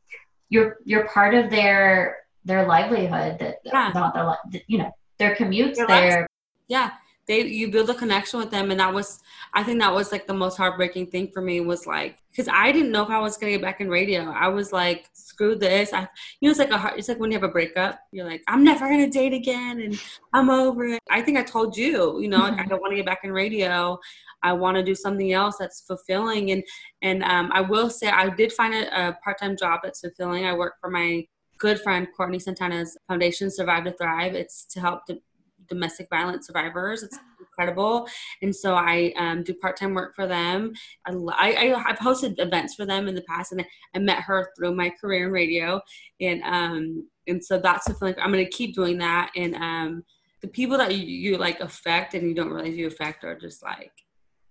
[0.49, 3.39] you're you're part of their their livelihood.
[3.39, 3.91] That yeah.
[3.95, 5.77] not their you know their commutes.
[5.87, 6.27] Their
[6.69, 6.93] yeah
[7.29, 9.21] they you build a connection with them and that was
[9.55, 12.73] i think that was like the most heartbreaking thing for me was like because i
[12.73, 15.93] didn't know if i was gonna get back in radio i was like screw this
[15.93, 16.01] i
[16.41, 18.43] you know it's like a heart it's like when you have a breakup you're like
[18.49, 20.01] i'm never gonna date again and
[20.33, 22.61] i'm over it i think i told you you know mm-hmm.
[22.61, 23.99] i don't want to get back in radio
[24.43, 26.53] I want to do something else that's fulfilling.
[26.53, 26.63] And
[27.03, 30.45] and um, I will say I did find a, a part time job that's fulfilling.
[30.45, 31.27] I work for my
[31.59, 34.35] good friend Courtney Santana's foundation, Survive to Thrive.
[34.35, 35.21] It's to help the
[35.69, 37.03] domestic violence survivors.
[37.03, 38.09] It's incredible.
[38.43, 40.73] And so I um, do part time work for them.
[41.07, 44.75] I, I, have hosted events for them in the past, and I, met her through
[44.75, 45.81] my career in radio.
[46.21, 48.15] And um, and so that's the feeling.
[48.21, 49.31] I'm going to keep doing that.
[49.37, 50.05] And um,
[50.41, 53.63] the people that you, you like affect and you don't realize you affect are just
[53.63, 53.93] like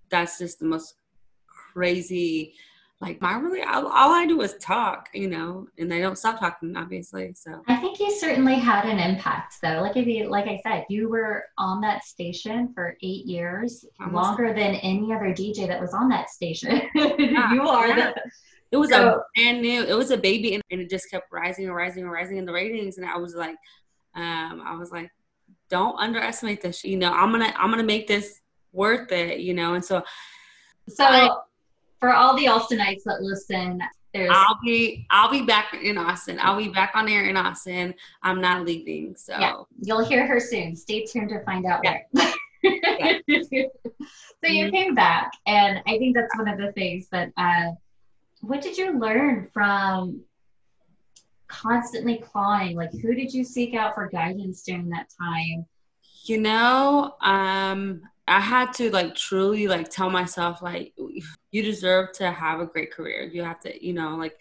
[0.10, 0.95] that's just the most
[1.73, 2.53] crazy
[2.99, 6.39] like my really all, all, i do is talk you know and they don't stop
[6.39, 10.45] talking obviously so i think you certainly had an impact though like if you like
[10.45, 14.13] i said you were on that station for eight years Almost.
[14.13, 18.12] longer than any other dj that was on that station yeah, you are yeah.
[18.13, 18.31] the
[18.71, 21.31] it was so, a brand new it was a baby and, and it just kept
[21.31, 23.55] rising and rising and rising in the ratings and i was like
[24.15, 25.10] um i was like
[25.69, 28.41] don't underestimate this you know i'm gonna i'm gonna make this
[28.73, 30.03] worth it you know and so
[30.89, 31.29] so I,
[31.99, 33.81] for all the Austinites that listen,
[34.13, 36.39] there's I'll be I'll be back in Austin.
[36.41, 37.93] I'll be back on air in Austin.
[38.23, 39.15] I'm not leaving.
[39.15, 40.75] So yeah, you'll hear her soon.
[40.75, 41.97] Stay tuned to find out yeah.
[42.12, 42.33] where.
[42.63, 43.17] yeah.
[44.43, 47.31] so you came back, and I think that's one of the things that.
[47.38, 47.71] Uh,
[48.41, 50.21] what did you learn from
[51.47, 52.75] constantly clawing?
[52.75, 55.65] Like, who did you seek out for guidance during that time?
[56.23, 60.93] You know, um, I had to like truly like tell myself like
[61.51, 63.23] you deserve to have a great career.
[63.23, 64.37] You have to, you know, like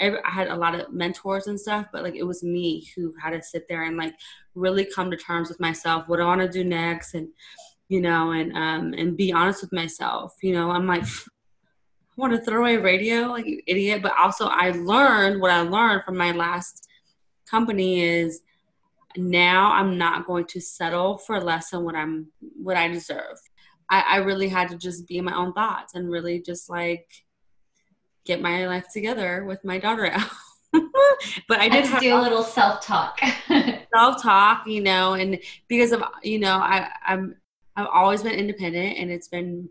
[0.00, 3.30] I had a lot of mentors and stuff, but like it was me who had
[3.30, 4.14] to sit there and like
[4.54, 6.08] really come to terms with myself.
[6.08, 7.28] What I want to do next, and
[7.88, 10.34] you know, and um and be honest with myself.
[10.42, 14.02] You know, I'm like I want to throw away radio, like you idiot.
[14.02, 16.88] But also, I learned what I learned from my last
[17.48, 18.40] company is
[19.16, 23.38] now I'm not going to settle for less than what I'm what I deserve.
[23.90, 27.06] I, I really had to just be in my own thoughts and really just like
[28.24, 30.30] get my life together with my daughter out.
[31.48, 33.20] but I did have do a little self talk.
[33.94, 37.36] self talk, you know, and because of you know, I, I'm
[37.76, 39.68] I've always been independent and it's been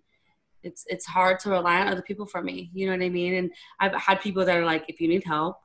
[0.64, 2.70] it's it's hard to rely on other people for me.
[2.74, 3.36] You know what I mean?
[3.36, 5.58] And I've had people that are like, if you need help,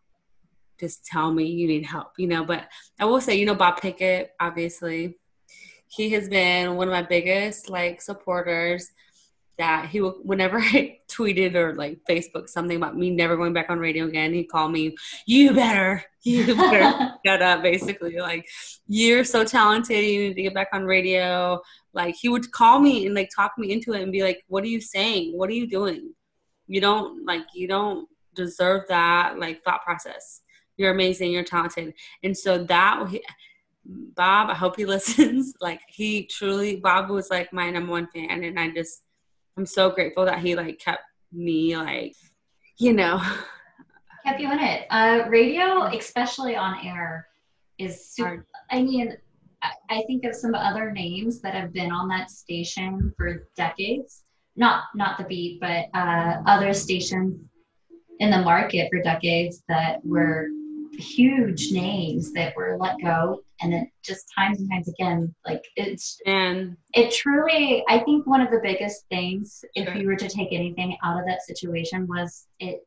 [0.79, 2.45] just tell me you need help, you know.
[2.45, 5.19] But I will say, you know, Bob Pickett, obviously,
[5.89, 8.91] he has been one of my biggest like supporters.
[9.57, 13.71] That he will, whenever I tweeted or like Facebook something about me never going back
[13.71, 14.95] on radio again, he called me,
[15.27, 18.47] "You better, you better shut up." Basically, like
[18.87, 21.61] you're so talented, you need to get back on radio.
[21.93, 24.63] Like he would call me and like talk me into it and be like, "What
[24.63, 25.37] are you saying?
[25.37, 26.15] What are you doing?
[26.69, 30.43] You don't like you don't deserve that like thought process."
[30.79, 33.05] You're amazing you're talented and so that
[33.85, 38.43] bob i hope he listens like he truly bob was like my number one fan
[38.43, 39.03] and i just
[39.59, 41.03] i'm so grateful that he like kept
[41.33, 42.15] me like
[42.79, 43.21] you know
[44.25, 47.29] kept you in it uh radio especially on air
[47.79, 48.47] is super.
[48.71, 49.17] I mean,
[49.63, 54.25] I think of some other names that have been on that station for decades.
[54.57, 57.41] Not not the beat, but uh, other stations
[58.19, 60.49] in the market for decades that were
[60.93, 66.21] huge names that were let go and then just times and times again like it's
[66.27, 69.97] and it truly i think one of the biggest things if sure.
[69.97, 72.87] you were to take anything out of that situation was it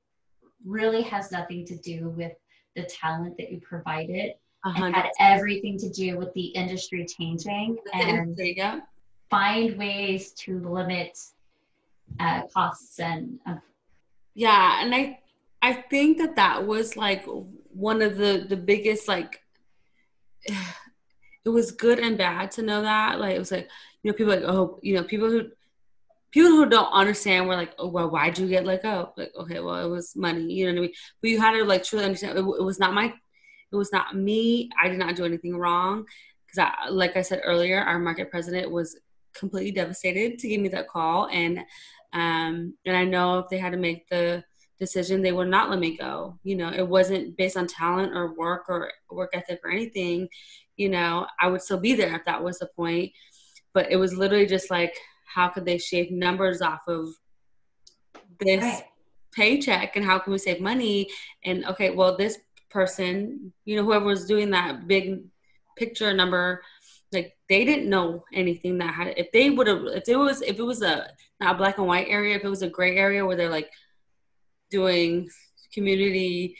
[0.66, 2.34] really has nothing to do with
[2.76, 4.40] the talent that you provided it
[4.76, 8.80] had everything to do with the industry changing and yeah.
[9.30, 11.18] find ways to limit
[12.20, 13.56] uh, costs and uh,
[14.36, 15.18] yeah and i
[15.62, 17.26] i think that that was like
[17.74, 19.42] one of the the biggest like
[21.46, 23.20] it was good and bad to know that.
[23.20, 23.70] Like it was like
[24.04, 25.50] you know people like oh you know people who
[26.32, 29.14] people who don't understand were like oh well why'd you get let go?
[29.18, 30.94] Like okay well it was money you know what i mean?
[31.22, 33.14] But you had to like truly understand it, it was not my
[33.72, 34.70] it was not me.
[34.82, 36.06] I did not do anything wrong.
[36.46, 39.00] Because i like i said earlier our market president was
[39.34, 41.28] completely devastated to give me that call.
[41.28, 41.60] And
[42.14, 44.44] um and i know if they had to make the
[44.82, 46.38] decision, they would not let me go.
[46.44, 50.28] You know, it wasn't based on talent or work or work ethic or anything.
[50.76, 53.14] You know, I would still be there if that was the point.
[53.74, 54.94] But it was literally just like,
[55.34, 57.08] how could they shave numbers off of
[58.40, 58.84] this right.
[59.34, 61.08] paycheck and how can we save money?
[61.46, 62.40] And okay, well, this
[62.72, 65.22] person, you know, whoever was doing that big
[65.78, 66.64] picture number,
[67.12, 70.58] like they didn't know anything that had if they would have if it was if
[70.58, 71.08] it was a
[71.42, 73.70] not a black and white area if it was a gray area where they're like
[74.72, 75.30] doing
[75.74, 76.58] community,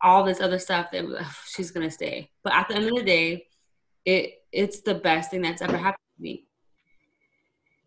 [0.00, 1.04] all this other stuff that
[1.48, 2.30] she's gonna stay.
[2.44, 3.46] But at the end of the day,
[4.04, 6.46] it it's the best thing that's ever happened to me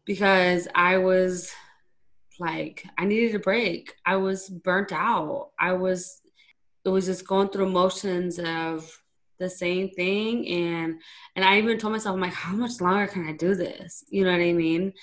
[0.05, 1.51] because I was
[2.39, 3.93] like I needed a break.
[4.05, 5.51] I was burnt out.
[5.59, 6.21] I was
[6.83, 9.01] it was just going through motions of
[9.37, 11.01] the same thing and
[11.35, 14.03] and I even told myself I'm like how much longer can I do this?
[14.09, 14.93] You know what I mean?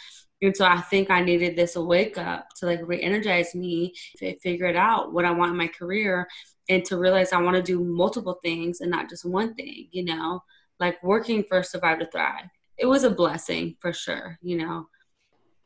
[0.42, 4.36] And so I think I needed this wake up to like re energize me, to
[4.40, 6.28] figure it out what I want in my career,
[6.68, 10.04] and to realize I want to do multiple things and not just one thing, you
[10.04, 10.42] know,
[10.80, 12.46] like working for Survive to Thrive.
[12.76, 14.88] It was a blessing for sure, you know.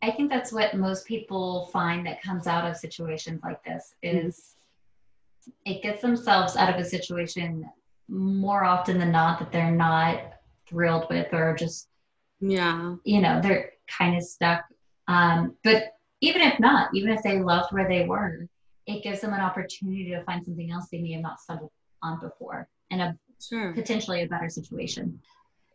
[0.03, 4.57] I think that's what most people find that comes out of situations like this is
[5.49, 5.73] mm-hmm.
[5.73, 7.65] it gets themselves out of a situation
[8.09, 10.35] more often than not that they're not
[10.69, 11.89] thrilled with or just
[12.41, 14.65] yeah you know they're kind of stuck.
[15.09, 18.49] Um, but even if not, even if they loved where they were,
[18.87, 21.71] it gives them an opportunity to find something else they may have not stumbled
[22.03, 23.73] on before and a sure.
[23.73, 25.21] potentially a better situation.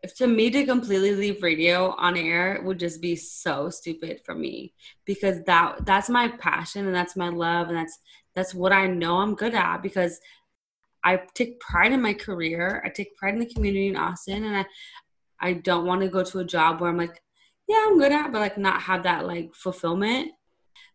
[0.03, 4.33] If to me to completely leave radio on air would just be so stupid for
[4.33, 4.73] me
[5.05, 7.99] because that that's my passion and that's my love and that's
[8.33, 10.19] that's what I know I'm good at because
[11.03, 12.81] I take pride in my career.
[12.83, 14.65] I take pride in the community in Austin and I
[15.39, 17.21] I don't want to go to a job where I'm like
[17.71, 20.31] yeah, I'm good at, but like not have that like fulfillment.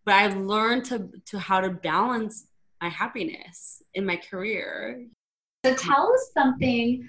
[0.05, 2.47] But I've learned to to how to balance
[2.83, 5.07] my happiness in my career.
[5.65, 7.09] So tell us something.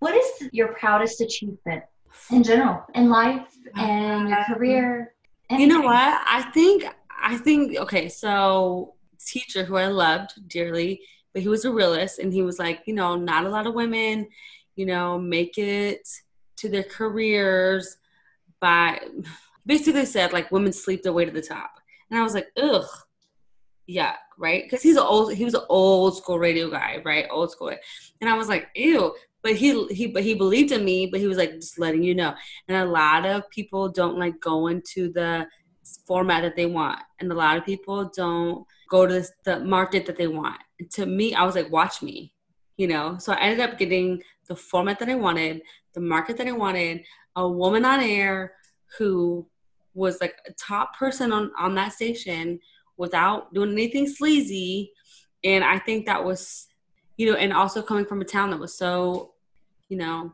[0.00, 1.82] What is your proudest achievement
[2.30, 5.14] in general in life and your um, career?
[5.48, 5.70] Anything?
[5.70, 6.20] You know what?
[6.26, 8.94] I think I think okay, so
[9.26, 11.00] teacher who I loved dearly,
[11.32, 13.74] but he was a realist and he was like, you know, not a lot of
[13.74, 14.28] women,
[14.74, 16.06] you know, make it
[16.58, 17.96] to their careers
[18.60, 19.00] by
[19.64, 21.70] basically said like women sleep their way to the top.
[22.10, 22.86] And I was like, ugh,
[23.88, 24.64] yuck, right?
[24.64, 27.26] Because he's an old he was an old school radio guy, right?
[27.30, 27.72] Old school.
[28.20, 29.14] And I was like, ew.
[29.42, 32.14] But he he but he believed in me, but he was like just letting you
[32.14, 32.34] know.
[32.68, 35.46] And a lot of people don't like go into the
[36.06, 37.00] format that they want.
[37.20, 40.60] And a lot of people don't go to the market that they want.
[40.92, 42.32] To me, I was like, watch me,
[42.76, 43.18] you know?
[43.18, 45.62] So I ended up getting the format that I wanted,
[45.94, 47.04] the market that I wanted,
[47.36, 48.54] a woman on air
[48.98, 49.46] who
[49.94, 52.58] was like a top person on, on that station
[52.96, 54.92] without doing anything sleazy.
[55.44, 56.66] And I think that was,
[57.16, 59.34] you know, and also coming from a town that was so,
[59.88, 60.32] you know,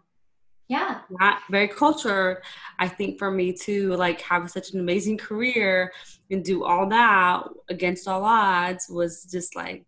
[0.69, 2.43] yeah, not very cultured.
[2.79, 5.93] I think for me to like have such an amazing career
[6.31, 9.85] and do all that against all odds was just like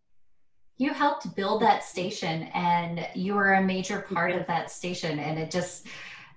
[0.76, 5.38] you helped build that station and you were a major part of that station and
[5.38, 5.86] it just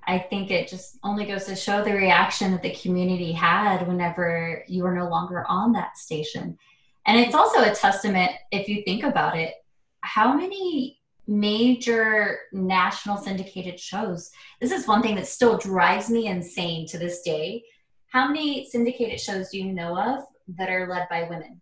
[0.08, 4.64] I think it just only goes to show the reaction that the community had whenever
[4.68, 6.58] you were no longer on that station.
[7.06, 9.56] And it's also a testament, if you think about it,
[10.02, 10.98] how many
[11.28, 14.32] major national syndicated shows.
[14.62, 17.64] This is one thing that still drives me insane to this day.
[18.08, 20.24] How many syndicated shows do you know of
[20.58, 21.62] that are led by women?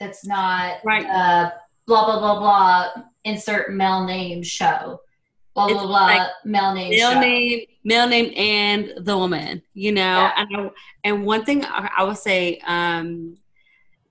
[0.00, 1.04] That's not right.
[1.04, 1.50] Uh,
[1.86, 5.00] blah blah blah blah insert male name show
[5.54, 7.20] blah blah blah like male name male show.
[7.20, 10.00] name male name and the woman you know?
[10.00, 10.32] Yeah.
[10.36, 10.70] and I,
[11.04, 13.36] and one thing I, I would say um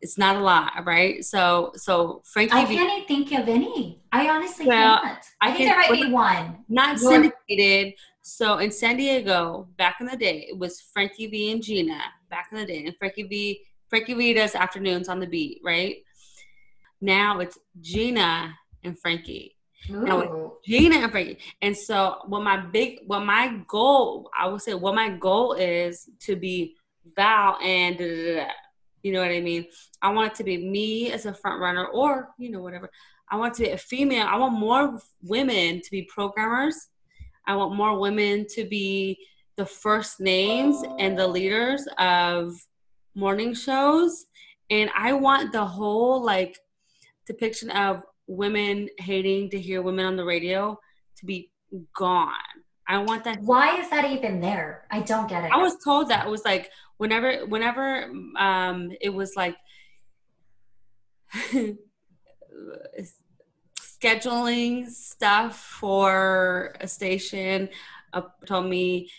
[0.01, 1.23] it's not a lot right?
[1.23, 4.01] So so frankie i can't think of any.
[4.11, 5.25] I honestly well, can't.
[5.41, 6.57] I, I think there might be one.
[6.69, 7.93] not You're, syndicated.
[8.21, 12.49] So in san diego back in the day it was frankie v and gina back
[12.51, 12.85] in the day.
[12.85, 15.97] And frankie v frankie v does afternoons on the beat right?
[16.99, 19.55] Now it's gina and frankie
[19.87, 21.39] Gina and Frankie.
[21.61, 26.09] And so what my big what my goal, I would say what my goal is
[26.21, 26.75] to be
[27.15, 28.51] Val and da, da, da,
[29.03, 29.65] you know what I mean?
[30.01, 32.89] I want it to be me as a front runner or, you know, whatever.
[33.29, 34.27] I want to be a female.
[34.27, 36.75] I want more women to be programmers.
[37.47, 39.17] I want more women to be
[39.55, 42.53] the first names and the leaders of
[43.15, 44.25] morning shows.
[44.69, 46.57] And I want the whole like
[47.25, 50.79] depiction of women hating to hear women on the radio
[51.17, 51.51] to be
[51.95, 52.31] gone.
[52.87, 53.41] I want that.
[53.41, 54.85] Why is that even there?
[54.91, 55.51] I don't get it.
[55.51, 59.55] I was told that it was like whenever, whenever um, it was like
[63.79, 67.69] scheduling stuff for a station,
[68.13, 69.09] uh, told me,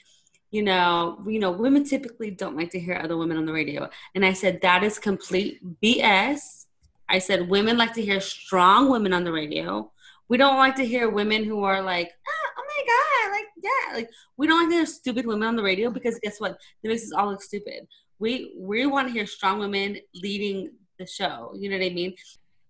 [0.51, 3.89] you know, you know, women typically don't like to hear other women on the radio,
[4.15, 6.67] and I said that is complete BS
[7.13, 9.93] I said women like to hear strong women on the radio.
[10.31, 13.97] We don't like to hear women who are like, oh, oh my god, like yeah,
[13.97, 16.57] like we don't like to hear stupid women on the radio because guess what?
[16.83, 17.87] It makes us all look stupid.
[18.19, 21.53] We we want to hear strong women leading the show.
[21.55, 22.15] You know what I mean?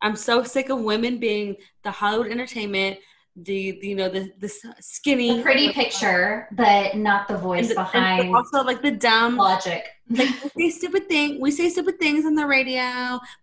[0.03, 2.99] I'm so sick of women being the Hollywood entertainment
[3.37, 8.35] the, you know the the skinny the pretty picture but not the voice the, behind
[8.35, 9.87] also like the dumb logic.
[10.11, 12.83] Like we say stupid thing we say stupid things on the radio.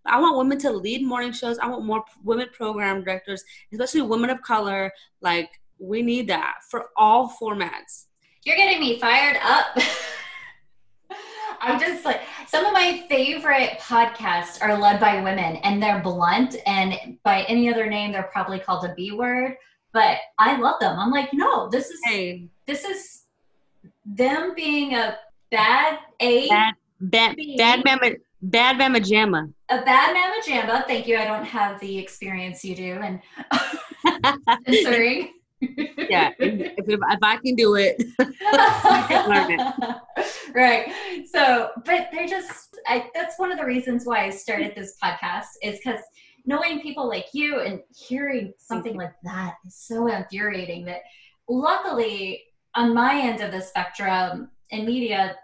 [0.06, 1.58] I want women to lead morning shows.
[1.58, 4.92] I want more women program directors especially women of color.
[5.22, 8.06] Like we need that for all formats.
[8.44, 9.78] You're getting me fired up.
[11.62, 16.56] I'm just like some of my favorite podcasts are led by women and they're blunt
[16.66, 19.56] and by any other name they're probably called a B word
[19.94, 20.98] but I love them.
[21.00, 22.48] I'm like, no, this is hey.
[22.66, 23.24] this is
[24.06, 25.18] them being a
[25.52, 28.12] bad A bad bad B, bad mama
[28.42, 29.52] bad mama jamma.
[29.70, 30.86] A bad mama jamma.
[30.88, 31.18] Thank you.
[31.18, 33.22] I don't have the experience you do and
[34.66, 35.34] censoring.
[35.62, 39.96] yeah, if, if, if, I can do it, it.
[40.56, 40.94] Right.
[41.30, 45.48] So, but they're just, I, that's one of the reasons why I started this podcast
[45.62, 46.00] is because
[46.50, 51.02] knowing people like you and hearing something like that is so infuriating that
[51.48, 52.44] luckily
[52.74, 55.36] on my end of the spectrum in media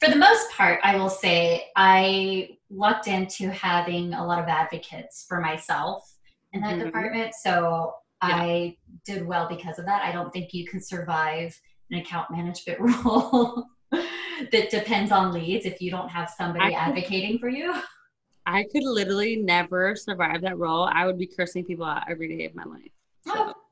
[0.00, 5.24] for the most part i will say i lucked into having a lot of advocates
[5.28, 6.16] for myself
[6.52, 6.86] in that mm-hmm.
[6.86, 7.94] department so
[8.26, 8.34] yeah.
[8.34, 8.76] i
[9.06, 11.56] did well because of that i don't think you can survive
[11.92, 17.48] an account management role that depends on leads if you don't have somebody advocating for
[17.48, 17.72] you
[18.46, 20.88] I could literally never survive that role.
[20.92, 22.90] I would be cursing people out every day of my life.
[23.26, 23.32] So.
[23.36, 23.54] Oh.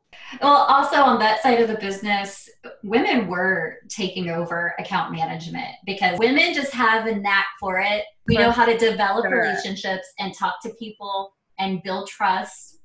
[0.41, 2.49] Well, also on that side of the business,
[2.85, 8.05] women were taking over account management because women just have a knack for it.
[8.29, 9.41] We know how to develop sure.
[9.41, 12.79] relationships and talk to people and build trust.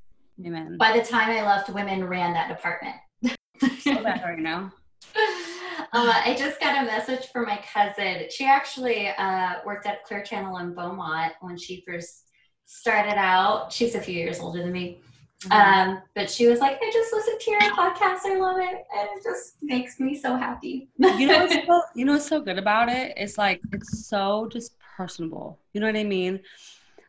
[0.44, 0.78] Amen.
[0.80, 2.96] By the time I left, women ran that department.
[3.80, 4.72] so bad right now.
[5.80, 8.28] Uh, I just got a message from my cousin.
[8.30, 12.30] She actually uh, worked at Clear Channel in Beaumont when she first
[12.66, 13.72] started out.
[13.72, 15.02] She's a few years older than me.
[15.44, 15.90] Mm-hmm.
[15.92, 18.20] Um, but she was like, I just listened to your podcast.
[18.26, 18.84] I love it.
[18.96, 20.90] And it just makes me so happy.
[20.98, 23.14] you know what's so, you know what's so good about it?
[23.18, 25.60] It's like it's so just personable.
[25.74, 26.40] You know what I mean?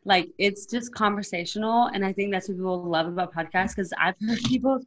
[0.04, 1.86] Like it's just conversational.
[1.86, 4.80] And I think that's what people love about podcasts because I've heard people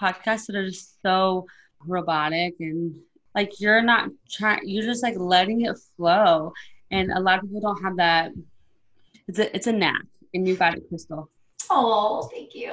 [0.00, 1.46] podcasts that are just so
[1.86, 2.94] robotic and
[3.36, 6.52] like you're not trying you're just like letting it flow.
[6.90, 8.32] And a lot of people don't have that.
[9.28, 10.02] It's a it's a knack
[10.34, 11.30] and you got it crystal.
[11.70, 12.72] Oh thank you.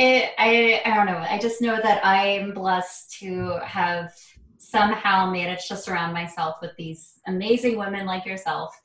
[0.00, 1.18] It, I, I don't know.
[1.18, 4.14] I just know that i'm blessed to have
[4.58, 8.80] somehow managed to surround myself with these amazing women like yourself.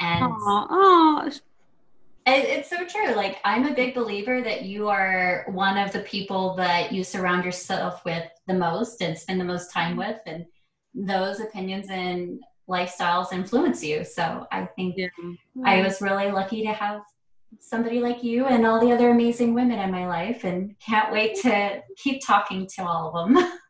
[0.00, 1.40] And Aww
[2.26, 3.14] it's so true.
[3.14, 7.44] Like, I'm a big believer that you are one of the people that you surround
[7.44, 10.44] yourself with the most and spend the most time with, and
[10.94, 14.04] those opinions and lifestyles influence you.
[14.04, 15.08] So, I think yeah.
[15.64, 15.84] I hmm.
[15.84, 17.02] was really lucky to have
[17.60, 21.36] somebody like you and all the other amazing women in my life, and can't wait
[21.42, 23.58] to keep talking to all of them.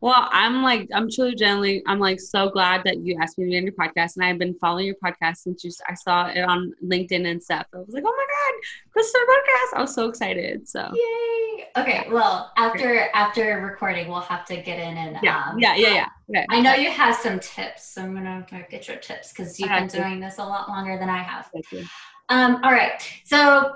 [0.00, 3.50] Well, I'm like, I'm truly genuinely, I'm like so glad that you asked me to
[3.50, 6.42] be on your podcast, and I've been following your podcast since you, I saw it
[6.42, 7.66] on LinkedIn and stuff.
[7.74, 9.78] I was like, oh my god, Crystal podcast!
[9.78, 10.68] I was so excited.
[10.68, 11.66] So yay!
[11.76, 15.94] Okay, well, after after recording, we'll have to get in and yeah, um, yeah, yeah,
[15.94, 16.06] yeah.
[16.30, 16.46] Okay.
[16.50, 19.88] I know you have some tips, so I'm gonna get your tips because you've been
[19.88, 19.96] to.
[19.96, 21.50] doing this a lot longer than I have.
[21.52, 21.84] Thank you.
[22.28, 23.74] Um, all right, so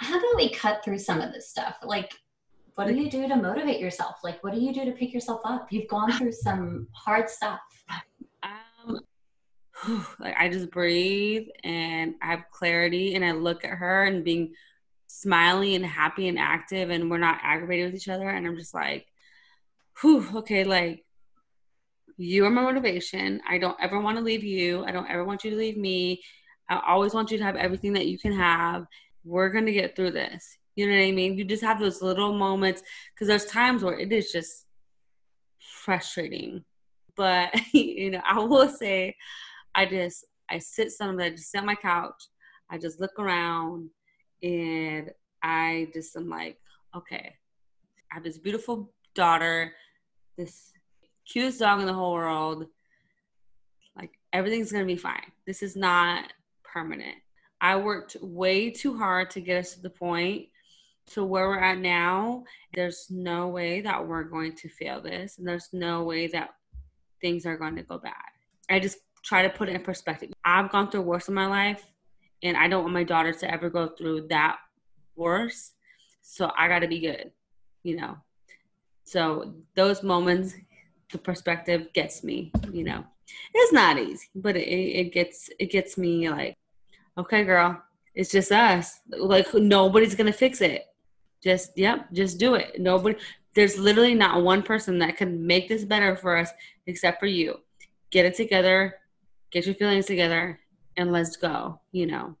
[0.00, 2.12] how about we cut through some of this stuff, like
[2.78, 4.20] what do you do to motivate yourself?
[4.22, 5.66] Like, what do you do to pick yourself up?
[5.72, 7.58] You've gone through some hard stuff.
[8.44, 9.00] Um,
[10.20, 14.54] like I just breathe and I have clarity and I look at her and being
[15.08, 18.74] smiley and happy and active and we're not aggravated with each other and I'm just
[18.74, 19.06] like,
[20.00, 21.04] whew, okay, like
[22.16, 23.40] you are my motivation.
[23.48, 24.84] I don't ever want to leave you.
[24.84, 26.22] I don't ever want you to leave me.
[26.68, 28.86] I always want you to have everything that you can have.
[29.24, 30.58] We're gonna get through this.
[30.78, 31.36] You know what I mean?
[31.36, 34.66] You just have those little moments because there's times where it is just
[35.58, 36.62] frustrating.
[37.16, 39.16] But you know, I will say,
[39.74, 42.22] I just I sit somewhere, I just sit on my couch,
[42.70, 43.90] I just look around,
[44.40, 45.10] and
[45.42, 46.58] I just am like,
[46.94, 47.34] okay,
[48.12, 49.74] I have this beautiful daughter,
[50.36, 50.72] this
[51.26, 52.66] cutest dog in the whole world.
[53.96, 55.32] Like everything's gonna be fine.
[55.44, 57.16] This is not permanent.
[57.60, 60.50] I worked way too hard to get us to the point
[61.14, 62.44] to where we're at now,
[62.74, 66.50] there's no way that we're going to fail this, and there's no way that
[67.20, 68.14] things are going to go bad.
[68.70, 70.32] I just try to put it in perspective.
[70.44, 71.84] I've gone through worse in my life,
[72.42, 74.58] and I don't want my daughter to ever go through that
[75.16, 75.72] worse.
[76.22, 77.32] So I got to be good,
[77.82, 78.16] you know.
[79.04, 80.54] So those moments,
[81.10, 83.04] the perspective gets me, you know.
[83.54, 86.56] It's not easy, but it, it gets it gets me like,
[87.16, 87.82] okay, girl,
[88.14, 89.00] it's just us.
[89.08, 90.84] Like nobody's gonna fix it.
[91.42, 92.80] Just yep, just do it.
[92.80, 93.16] Nobody
[93.58, 96.50] there's literally not one person that can make this better for us
[96.86, 97.56] except for you.
[98.10, 98.94] Get it together,
[99.50, 100.60] get your feelings together,
[100.96, 102.36] and let's go, you know.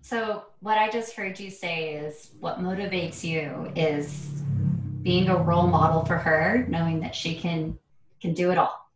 [0.00, 4.42] So, what I just heard you say is what motivates you is
[5.02, 7.78] being a role model for her, knowing that she can
[8.20, 8.90] can do it all.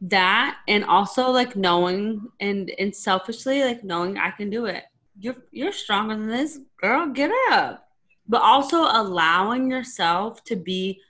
[0.00, 4.84] That and also like knowing and and selfishly like knowing I can do it.
[5.18, 7.08] You're you're stronger than this, girl.
[7.08, 7.91] Get up
[8.28, 11.00] but also allowing yourself to be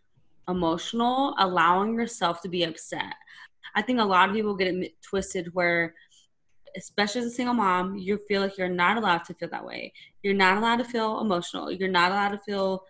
[0.49, 3.15] emotional, allowing yourself to be upset.
[3.75, 5.95] I think a lot of people get it twisted where,
[6.77, 9.93] especially as a single mom, you feel like you're not allowed to feel that way.
[10.23, 11.71] You're not allowed to feel emotional.
[11.71, 12.85] You're not allowed to feel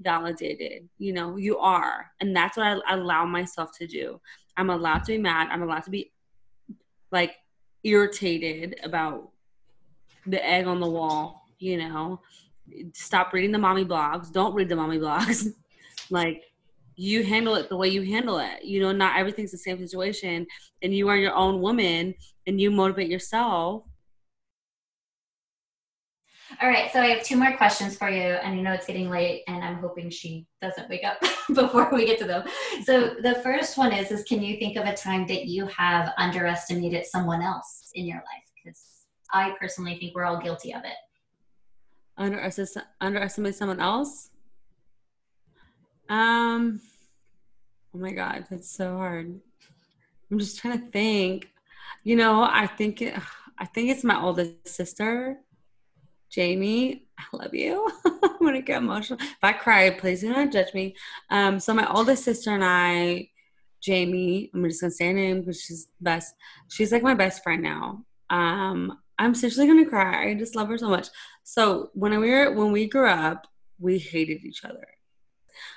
[0.00, 0.88] validated.
[0.98, 2.10] You know, you are.
[2.20, 4.20] And that's what I allow myself to do.
[4.56, 5.48] I'm allowed to be mad.
[5.50, 6.12] I'm allowed to be
[7.10, 7.34] like
[7.84, 9.30] irritated about
[10.26, 12.20] the egg on the wall, you know
[12.92, 14.32] stop reading the mommy blogs.
[14.32, 15.46] Don't read the mommy blogs.
[16.10, 16.44] like
[16.96, 18.64] you handle it the way you handle it.
[18.64, 20.46] You know, not everything's the same situation,
[20.82, 22.14] and you are your own woman,
[22.46, 23.84] and you motivate yourself.
[26.60, 29.08] All right, so I have two more questions for you, and you know it's getting
[29.08, 31.18] late, and I'm hoping she doesn't wake up
[31.54, 32.46] before we get to them.
[32.84, 36.12] So the first one is: is can you think of a time that you have
[36.18, 38.50] underestimated someone else in your life?
[38.54, 38.82] Because
[39.32, 40.96] I personally think we're all guilty of it
[42.16, 44.30] underestimate someone else?
[46.08, 46.80] Um
[47.94, 49.40] oh my god that's so hard.
[50.30, 51.48] I'm just trying to think.
[52.04, 53.14] You know i think it,
[53.58, 55.38] i think it's my oldest sister
[56.30, 57.06] jamie.
[57.18, 57.88] I love you.
[58.04, 59.20] I'm gonna get emotional.
[59.20, 60.96] If i cry please do not judge me.
[61.30, 63.28] Um so my oldest sister and i
[63.80, 66.34] jamie i'm just gonna say her name because she's best.
[66.68, 68.04] She's like my best friend now.
[68.30, 70.30] Um I'm seriously gonna cry.
[70.30, 71.08] I just love her so much.
[71.44, 73.46] So when we were when we grew up,
[73.78, 74.86] we hated each other.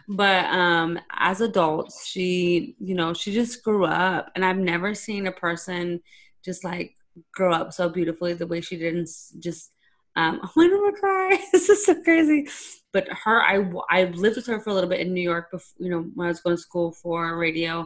[0.08, 5.28] But um as adults, she, you know, she just grew up and I've never seen
[5.28, 6.02] a person
[6.44, 6.96] just like
[7.34, 9.08] grow up so beautifully the way she did and
[9.40, 9.72] just
[10.16, 11.40] um oh, I'm gonna cry.
[11.52, 12.48] this is so crazy.
[12.94, 15.76] But her, I I lived with her for a little bit in New York before,
[15.80, 17.86] you know, when I was going to school for radio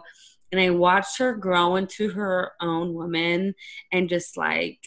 [0.51, 3.55] and I watched her grow into her own woman
[3.91, 4.79] and just like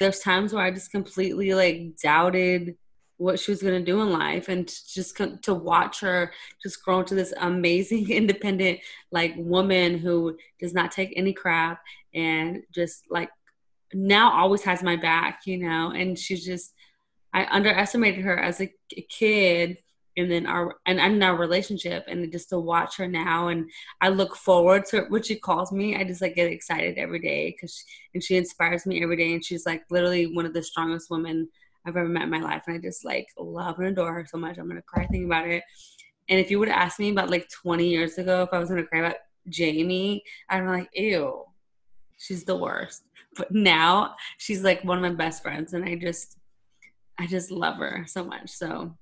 [0.00, 2.76] there's times where I just completely like doubted
[3.18, 6.32] what she was going to do in life and just to watch her
[6.62, 8.80] just grow into this amazing independent
[9.12, 11.82] like woman who does not take any crap
[12.14, 13.28] and just like
[13.92, 15.90] now always has my back you know?
[15.90, 16.72] And she's just
[17.34, 18.72] i underestimated her as a
[19.10, 19.76] kid
[20.20, 23.48] and then our and, and our relationship and just to watch her now.
[23.48, 27.20] And i look forward to what she calls me i just like get excited every
[27.20, 29.32] day because and she inspires me every day.
[29.32, 31.48] And she's like literally one of the strongest women
[31.86, 32.64] i've ever met in my life.
[32.66, 34.58] And i just like love and adore her so much.
[34.58, 35.64] I'm gonna cry thinking about it.
[36.28, 38.86] And if you would ask me about like 20 years ago if I was gonna
[38.86, 39.16] cry about
[39.48, 41.44] Jamie, i'm like, ew,
[42.18, 43.02] she's the worst.
[43.36, 46.36] But now she's like one of my best friends, and I just,
[47.18, 48.50] I just love her so much.
[48.50, 48.96] So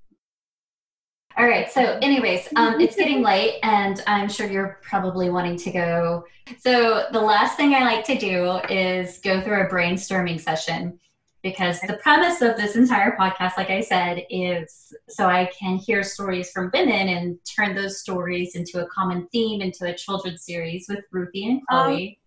[1.39, 1.71] all right.
[1.71, 6.25] So, anyways, um, it's getting late, and I'm sure you're probably wanting to go.
[6.59, 10.99] So, the last thing I like to do is go through a brainstorming session
[11.41, 16.03] because the premise of this entire podcast, like I said, is so I can hear
[16.03, 20.87] stories from women and turn those stories into a common theme into a children's series
[20.89, 22.19] with Ruthie and Chloe.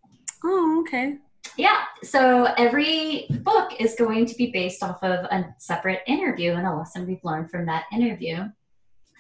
[0.43, 1.19] Um, oh, okay.
[1.59, 1.83] Yeah.
[2.03, 6.75] So every book is going to be based off of a separate interview and a
[6.75, 8.49] lesson we've learned from that interview.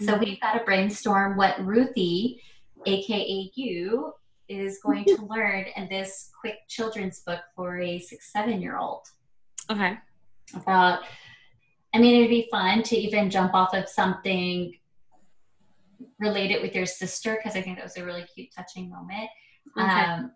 [0.01, 2.41] So we've got to brainstorm what Ruthie,
[2.87, 4.13] aka you,
[4.49, 9.03] is going to learn in this quick children's book for a six, seven year old.
[9.71, 9.97] Okay.
[10.55, 11.01] About,
[11.95, 14.75] I mean, it'd be fun to even jump off of something
[16.19, 19.29] related with your sister because I think that was a really cute, touching moment.
[19.79, 19.89] Okay.
[19.89, 20.33] Um,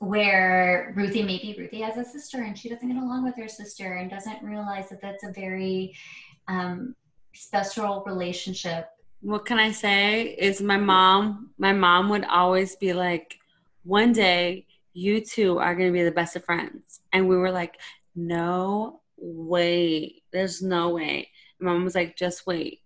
[0.00, 3.94] where Ruthie, maybe Ruthie has a sister and she doesn't get along with her sister
[3.94, 5.96] and doesn't realize that that's a very
[6.48, 6.94] um,
[7.34, 8.88] special relationship.
[9.20, 13.36] What can I say is my mom, my mom would always be like,
[13.84, 17.00] one day you two are going to be the best of friends.
[17.12, 17.78] And we were like,
[18.14, 20.22] no way.
[20.32, 21.28] There's no way.
[21.58, 22.80] And mom was like, just wait.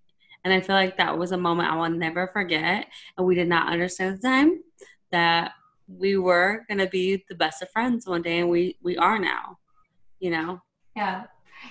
[0.44, 2.86] And I feel like that was a moment I will never forget.
[3.16, 4.62] And we did not understand at the time
[5.10, 5.52] that
[5.88, 8.38] we were going to be the best of friends one day.
[8.38, 9.58] And we, we are now,
[10.20, 10.62] you know?
[10.96, 11.24] Yeah.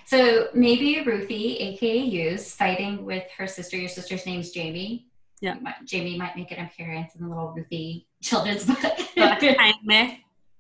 [0.06, 3.78] So maybe Ruthie, aka Use, fighting with her sister.
[3.78, 5.08] Your sister's name's Jamie.
[5.42, 5.58] Yeah.
[5.86, 8.80] Jamie might make an appearance in the little Ruthie children's book.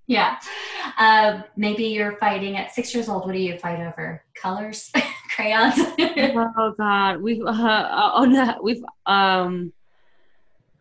[0.08, 0.38] Yeah.
[0.98, 3.26] Um, maybe you're fighting at six years old.
[3.26, 4.24] What do you fight over?
[4.36, 4.92] Colors,
[5.36, 5.76] crayons.
[6.00, 9.74] oh God, we've uh, uh, oh no, we've um.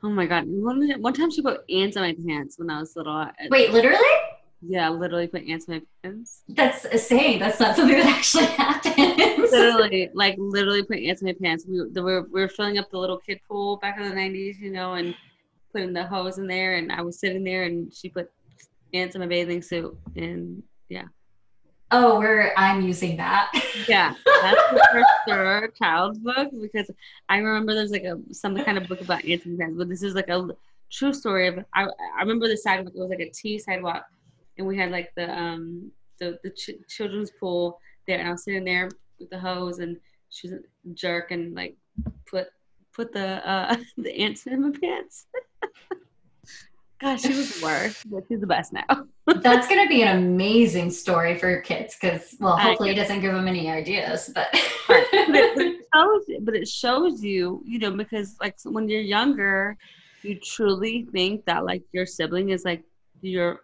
[0.02, 0.44] Oh my God!
[0.46, 3.28] One one time she put ants on my pants when I was little.
[3.50, 3.98] Wait, literally?
[4.62, 6.42] Yeah, literally put ants on my pants.
[6.48, 7.40] That's uh, a saying.
[7.40, 8.96] That's not something that actually happens.
[9.52, 11.64] literally, like literally put ants on my pants.
[11.68, 14.58] We, we were we were filling up the little kid pool back in the '90s,
[14.58, 15.14] you know, and
[15.72, 18.30] putting the hose in there, and I was sitting there, and she put
[18.94, 21.04] ants in my bathing suit, and yeah.
[21.92, 23.52] Oh, where I'm using that.
[23.88, 26.90] yeah, that's the first child's book because
[27.28, 30.02] I remember there's like a some kind of book about ants and pants, but this
[30.02, 30.48] is like a
[30.90, 31.64] true story of.
[31.74, 32.94] I I remember the sidewalk.
[32.96, 34.04] It was like a T sidewalk,
[34.58, 38.44] and we had like the um the the ch- children's pool there, and I was
[38.44, 38.88] sitting there
[39.18, 39.96] with the hose, and
[40.30, 41.76] she was a jerk and like
[42.28, 42.48] put
[42.94, 45.26] put the uh the ants in my pants.
[46.98, 48.84] Gosh, she was the worst, but she's the best now.
[49.26, 53.46] That's to be an amazing story for kids because, well, hopefully it doesn't give them
[53.46, 54.48] any ideas, but.
[54.88, 59.76] but, it shows, but it shows you, you know, because like when you're younger,
[60.22, 62.82] you truly think that like your sibling is like
[63.20, 63.60] your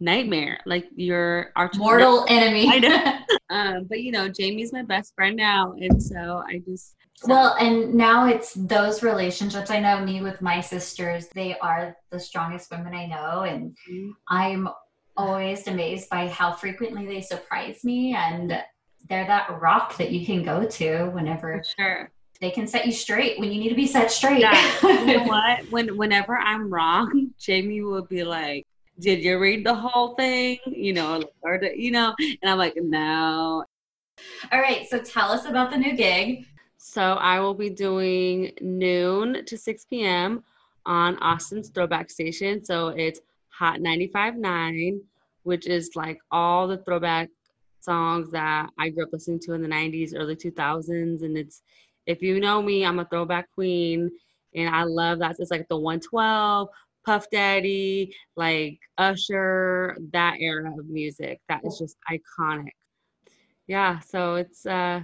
[0.00, 2.68] nightmare, like your arch mortal enemy.
[2.70, 3.18] I know.
[3.50, 7.94] um, but you know, Jamie's my best friend now, and so I just well, and
[7.94, 9.70] now it's those relationships.
[9.70, 13.42] I know me with my sisters, they are the strongest women I know.
[13.42, 14.10] And mm-hmm.
[14.28, 14.68] I'm
[15.16, 18.14] always amazed by how frequently they surprise me.
[18.14, 18.62] And
[19.08, 21.62] they're that rock that you can go to whenever.
[21.78, 22.10] Sure.
[22.40, 24.40] They can set you straight when you need to be set straight.
[24.40, 24.72] Yeah.
[24.82, 25.70] you know what?
[25.70, 28.66] When whenever I'm wrong, Jamie will be like,
[29.00, 33.64] "Did you read the whole thing?" You know, or you know, and I'm like, "No."
[34.52, 34.88] All right.
[34.88, 36.46] So tell us about the new gig.
[36.78, 40.44] So I will be doing noon to 6 p.m.
[40.86, 42.64] on Austin's throwback station.
[42.64, 45.00] So it's Hot 95.9,
[45.42, 47.28] which is like all the throwback
[47.80, 51.22] songs that I grew up listening to in the 90s, early 2000s.
[51.22, 51.62] And it's,
[52.06, 54.10] if you know me, I'm a throwback queen.
[54.54, 55.36] And I love that.
[55.38, 56.68] It's like the 112,
[57.06, 61.40] Puff Daddy, like Usher, that era of music.
[61.48, 62.72] That is just iconic.
[63.68, 64.00] Yeah.
[64.00, 65.00] So it's, uh,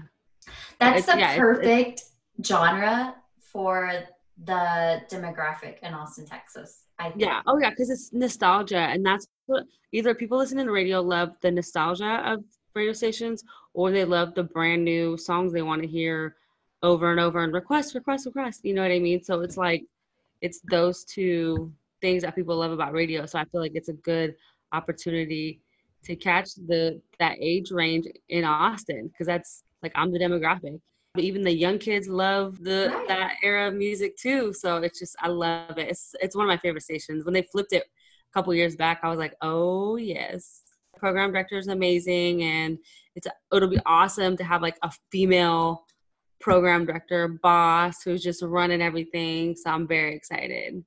[0.81, 3.93] that's the yeah, perfect it's, it's, genre for
[4.45, 6.83] the demographic in Austin, Texas.
[6.99, 7.23] I think.
[7.23, 7.41] Yeah.
[7.47, 11.51] Oh, yeah, because it's nostalgia, and that's what either people listening to radio love the
[11.51, 12.45] nostalgia of
[12.75, 13.45] radio stations,
[13.75, 16.37] or they love the brand new songs they want to hear
[16.83, 18.61] over and over and request, request, request.
[18.65, 19.23] You know what I mean?
[19.23, 19.85] So it's like
[20.41, 21.73] it's those two
[22.03, 23.25] things that people love about radio.
[23.25, 24.35] So I feel like it's a good
[24.73, 25.63] opportunity
[26.05, 30.81] to catch the that age range in Austin because that's like I'm the demographic.
[31.15, 33.09] But even the young kids love the right.
[33.09, 34.53] that era of music too.
[34.53, 35.89] So it's just I love it.
[35.89, 37.25] It's it's one of my favorite stations.
[37.25, 40.61] When they flipped it a couple years back, I was like, oh yes.
[40.95, 42.79] The program director is amazing, and
[43.15, 45.85] it's it'll be awesome to have like a female
[46.41, 49.55] program director boss who's just running everything.
[49.55, 50.85] So I'm very excited.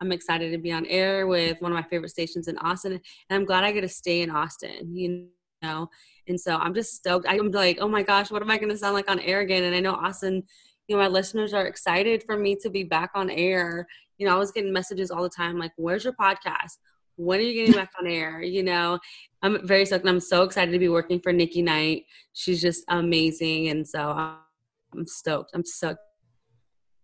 [0.00, 3.00] I'm excited to be on air with one of my favorite stations in Austin, and
[3.30, 4.96] I'm glad I get to stay in Austin.
[4.96, 5.28] You
[5.62, 5.88] know,
[6.28, 7.26] and so I'm just stoked.
[7.28, 9.64] I'm like, oh my gosh, what am I going to sound like on air again?
[9.64, 10.42] And I know Austin,
[10.86, 13.86] you know, my listeners are excited for me to be back on air.
[14.18, 16.78] You know, I was getting messages all the time like, where's your podcast?
[17.16, 18.40] When are you getting back on air?
[18.40, 18.98] You know,
[19.42, 20.06] I'm very stoked.
[20.06, 22.04] I'm so excited to be working for Nikki Knight.
[22.32, 23.68] She's just amazing.
[23.68, 24.00] And so
[24.94, 25.50] I'm stoked.
[25.54, 26.00] I'm stoked.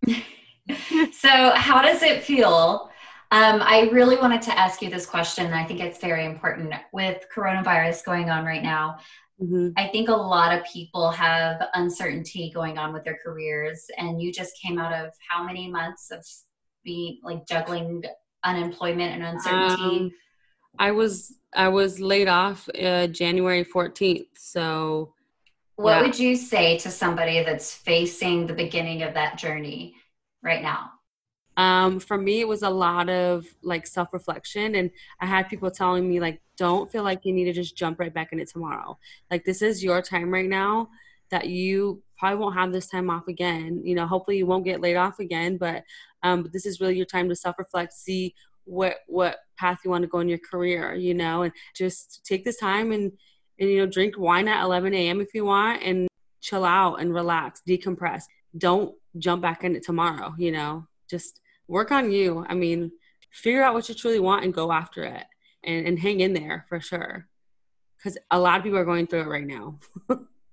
[1.13, 2.89] so, how does it feel?
[3.31, 5.51] Um, I really wanted to ask you this question.
[5.53, 8.97] I think it's very important with coronavirus going on right now.
[9.41, 9.69] Mm-hmm.
[9.77, 14.31] I think a lot of people have uncertainty going on with their careers, and you
[14.31, 16.25] just came out of how many months of
[16.83, 18.03] being like juggling
[18.45, 19.97] unemployment and uncertainty?
[19.97, 20.11] Um,
[20.79, 24.27] I was I was laid off uh, January 14th.
[24.37, 25.13] So,
[25.75, 26.01] what yeah.
[26.01, 29.95] would you say to somebody that's facing the beginning of that journey
[30.45, 30.91] right now?
[31.57, 35.71] Um, for me, it was a lot of like self reflection, and I had people
[35.71, 38.49] telling me like, don't feel like you need to just jump right back in it
[38.49, 38.97] tomorrow.
[39.31, 40.89] Like this is your time right now
[41.31, 43.81] that you probably won't have this time off again.
[43.83, 45.83] You know, hopefully you won't get laid off again, but
[46.23, 48.33] um, this is really your time to self reflect, see
[48.65, 50.93] what what path you want to go in your career.
[50.93, 53.11] You know, and just take this time and
[53.59, 55.21] and you know drink wine at 11 a.m.
[55.21, 56.07] if you want, and
[56.41, 58.23] chill out and relax, decompress.
[58.57, 60.33] Don't jump back in it tomorrow.
[60.37, 62.45] You know, just work on you.
[62.47, 62.91] I mean,
[63.31, 65.25] figure out what you truly want and go after it
[65.63, 67.27] and, and hang in there for sure.
[67.97, 69.79] Because a lot of people are going through it right now.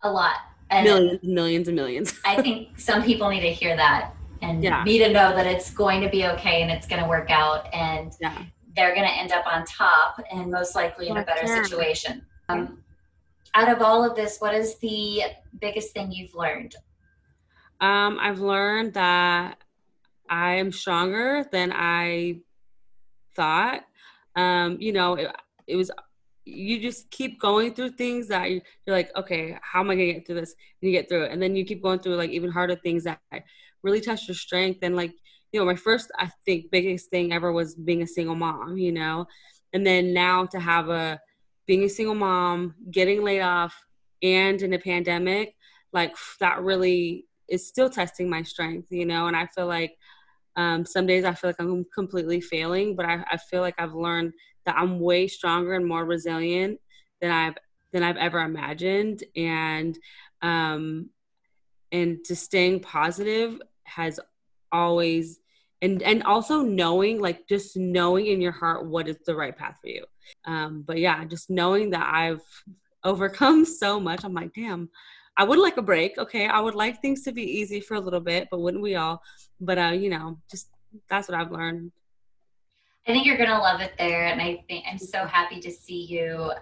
[0.03, 0.37] a lot.
[0.71, 2.21] And millions and millions and millions.
[2.25, 4.83] I think some people need to hear that and yeah.
[4.85, 7.73] need to know that it's going to be okay and it's going to work out
[7.75, 8.43] and yeah.
[8.75, 12.25] they're going to end up on top and most likely in a better situation.
[12.49, 12.83] Um,
[13.55, 15.23] out of all of this, what is the
[15.61, 16.75] biggest thing you've learned?
[17.83, 19.59] Um, I've learned that
[20.31, 22.39] I am stronger than I
[23.35, 23.83] thought.
[24.37, 25.29] Um, you know, it,
[25.67, 25.91] it, was
[26.45, 30.27] you just keep going through things that you're like, okay, how am I gonna get
[30.27, 30.55] through this?
[30.81, 33.03] And you get through it, and then you keep going through like even harder things
[33.03, 33.21] that
[33.83, 34.79] really test your strength.
[34.83, 35.13] And like,
[35.51, 38.79] you know, my first I think biggest thing ever was being a single mom.
[38.79, 39.27] You know,
[39.73, 41.21] and then now to have a
[41.67, 43.75] being a single mom, getting laid off,
[44.23, 45.57] and in a pandemic,
[45.93, 48.89] like that really is still testing my strength.
[48.91, 49.97] You know, and I feel like
[50.57, 53.95] um, some days I feel like I'm completely failing, but I, I feel like I've
[53.95, 54.33] learned
[54.67, 56.81] that I'm way stronger and more resilient
[57.21, 57.57] than I've
[57.93, 59.97] than I've ever imagined, and
[60.41, 61.11] um,
[61.93, 64.19] and just staying positive has
[64.73, 65.39] always
[65.83, 69.77] and and also knowing like just knowing in your heart what is the right path
[69.81, 70.05] for you.
[70.47, 72.43] Um, but yeah, just knowing that I've
[73.05, 74.89] overcome so much, I'm like, damn,
[75.37, 76.19] I would like a break.
[76.19, 78.97] Okay, I would like things to be easy for a little bit, but wouldn't we
[78.97, 79.23] all?
[79.61, 80.69] But uh, you know, just
[81.09, 81.93] that's what I've learned.
[83.07, 86.05] I think you're gonna love it there, and I think I'm so happy to see
[86.05, 86.53] you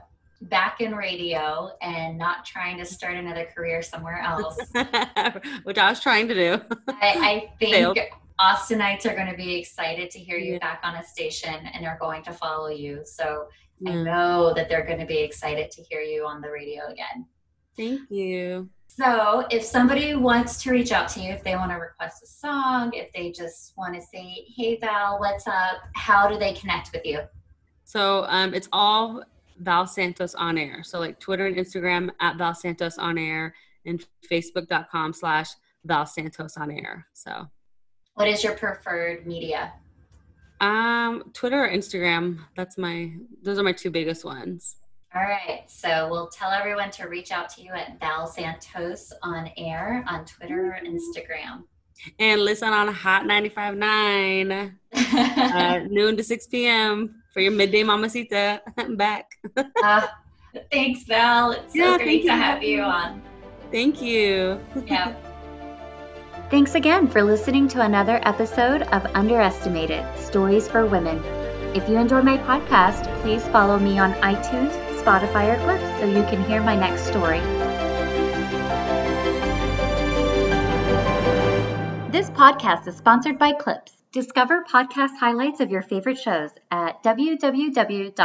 [0.42, 4.58] back in radio and not trying to start another career somewhere else.
[5.64, 6.60] Which I was trying to do.
[6.88, 7.98] I, I think Failed.
[8.40, 10.58] Austinites are going to be excited to hear you yeah.
[10.60, 13.02] back on a station and are going to follow you.
[13.04, 13.48] So
[13.86, 17.26] I know that they're going to be excited to hear you on the radio again.
[17.80, 18.68] Thank you.
[18.88, 22.26] So, if somebody wants to reach out to you, if they want to request a
[22.26, 26.92] song, if they just want to say, "Hey Val, what's up?" How do they connect
[26.92, 27.20] with you?
[27.84, 29.24] So, um, it's all
[29.60, 30.82] Val Santos on air.
[30.82, 33.54] So, like Twitter and Instagram at Val Santos on air,
[33.86, 35.48] and Facebook.com slash
[35.86, 37.06] Val Santos on air.
[37.14, 37.48] So,
[38.14, 39.72] what is your preferred media?
[40.60, 42.40] Um, Twitter or Instagram.
[42.56, 43.12] That's my.
[43.42, 44.76] Those are my two biggest ones.
[45.14, 45.64] All right.
[45.66, 50.24] So we'll tell everyone to reach out to you at Val Santos on air on
[50.24, 51.64] Twitter or Instagram.
[52.18, 57.22] And listen on Hot 95.9 uh, noon to 6 p.m.
[57.32, 58.60] for your midday mamacita.
[58.78, 59.32] I'm back.
[59.56, 60.06] uh,
[60.72, 61.52] thanks, Val.
[61.52, 63.20] It's so yeah, great to have you on.
[63.72, 64.60] Thank you.
[64.86, 65.14] Yeah.
[66.50, 71.18] Thanks again for listening to another episode of Underestimated Stories for Women.
[71.74, 76.22] If you enjoy my podcast, please follow me on iTunes Spotify, or Clips so you
[76.24, 77.40] can hear my next story.
[82.10, 83.96] This podcast is sponsored by Clips.
[84.12, 88.20] Discover podcast highlights of your favorite shows at www.clip.ps.